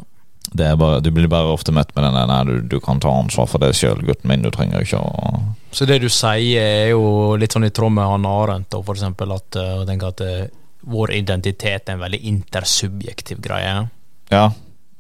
[0.52, 3.10] Det bare, du blir bare ofte møtt med den der Nei, du, du kan ta
[3.12, 4.44] ansvar for det sjøl, gutten min.
[4.44, 5.32] Du trenger ikke å
[5.76, 8.96] Så det du sier er jo litt sånn i tråd med han Arendt, og for
[8.96, 10.46] eksempel at, tenker at uh,
[10.88, 13.74] vår identitet er en veldig intersubjektiv greie.
[14.32, 14.46] Ja,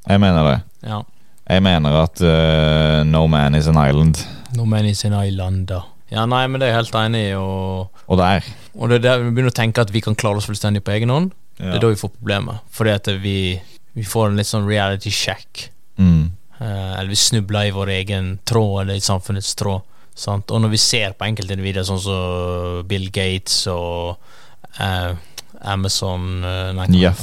[0.08, 0.58] jeg mener det.
[0.88, 1.02] Ja.
[1.48, 4.20] Jeg mener at uh, no man is an island.
[4.56, 5.86] No man is an island, da.
[6.12, 8.44] Ja, nei, men det er jeg helt enig i, og, Og der.
[8.74, 10.94] og det er der vi begynner å tenke at vi kan klare oss fullstendig på
[10.96, 11.34] egen hånd.
[11.58, 13.58] Det er da vi får problemer, fordi at vi,
[13.98, 15.68] vi får en litt sånn reality check.
[15.98, 16.30] Mm.
[16.60, 19.86] Eh, eller vi snubler i vår egen tråd, eller i samfunnets tråd.
[20.18, 20.50] Sant?
[20.50, 24.16] Og når vi ser på enkeltindivider sånn som Bill Gates og
[24.80, 25.12] uh,
[25.62, 27.22] Amazon eh, nei, hva- Jeff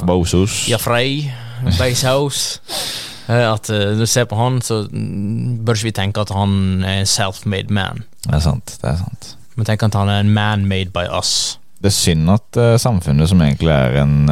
[1.76, 2.46] Bezos.
[3.26, 6.84] At uh, når du ser på han, så mm, bør ikke vi tenke at han
[6.86, 8.04] er en self-made man.
[8.22, 8.76] Det er sant.
[8.80, 11.58] det er sant Men tenk at han er en man made by us.
[11.82, 14.30] Det er synd at samfunnet, som egentlig er en,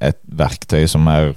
[0.00, 1.34] et verktøy som er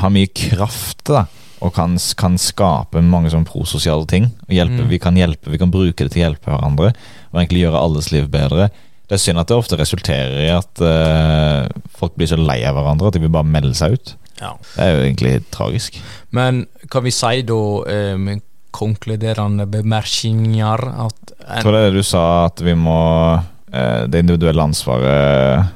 [0.00, 1.24] har mye kraft, da,
[1.60, 4.30] og kan, kan skape mange sånne prososiale ting.
[4.48, 4.88] Hjelpe, Mm.
[4.88, 6.92] Vi kan hjelpe, vi kan bruke det til å hjelpe hverandre
[7.30, 8.70] og egentlig gjøre alles liv bedre.
[9.10, 11.66] Det er synd at det ofte resulterer i at uh,
[11.98, 14.14] folk blir så lei av hverandre at de vil bare melde seg ut.
[14.40, 14.54] Ja.
[14.76, 15.98] Det er jo egentlig tragisk.
[16.30, 17.58] Men kan vi si da,
[18.14, 18.30] um,
[18.70, 23.00] konkluderende bemerkninger, at Jeg tror det er det du sa, at vi må
[23.34, 25.66] uh, Det individuelle ansvaret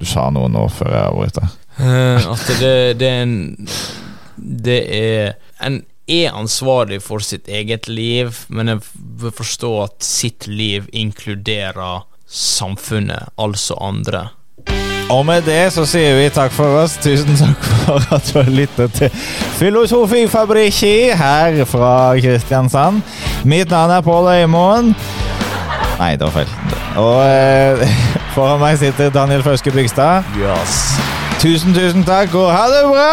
[0.00, 1.44] Du sa noe nå før jeg avbryter.
[1.44, 3.68] Eh, at det, det er en
[4.36, 10.46] Det er En er ansvarlig for sitt eget liv, men en bør forstå at sitt
[10.48, 14.28] liv inkluderer samfunnet, altså andre.
[15.10, 16.98] Og med det så sier vi takk for oss.
[17.00, 19.12] Tusen takk for at du har lyttet til
[19.56, 23.00] Filosofifabrikki her fra Kristiansand.
[23.48, 24.92] Mitt navn er Pål Øymoen.
[25.98, 26.52] Nei, det var feil.
[27.00, 27.96] Og eh,
[28.36, 30.28] foran meg sitter Daniel Fauske Bygstad.
[30.36, 30.84] Yes.
[31.38, 33.12] Tusen, tusen takk, og ha det bra!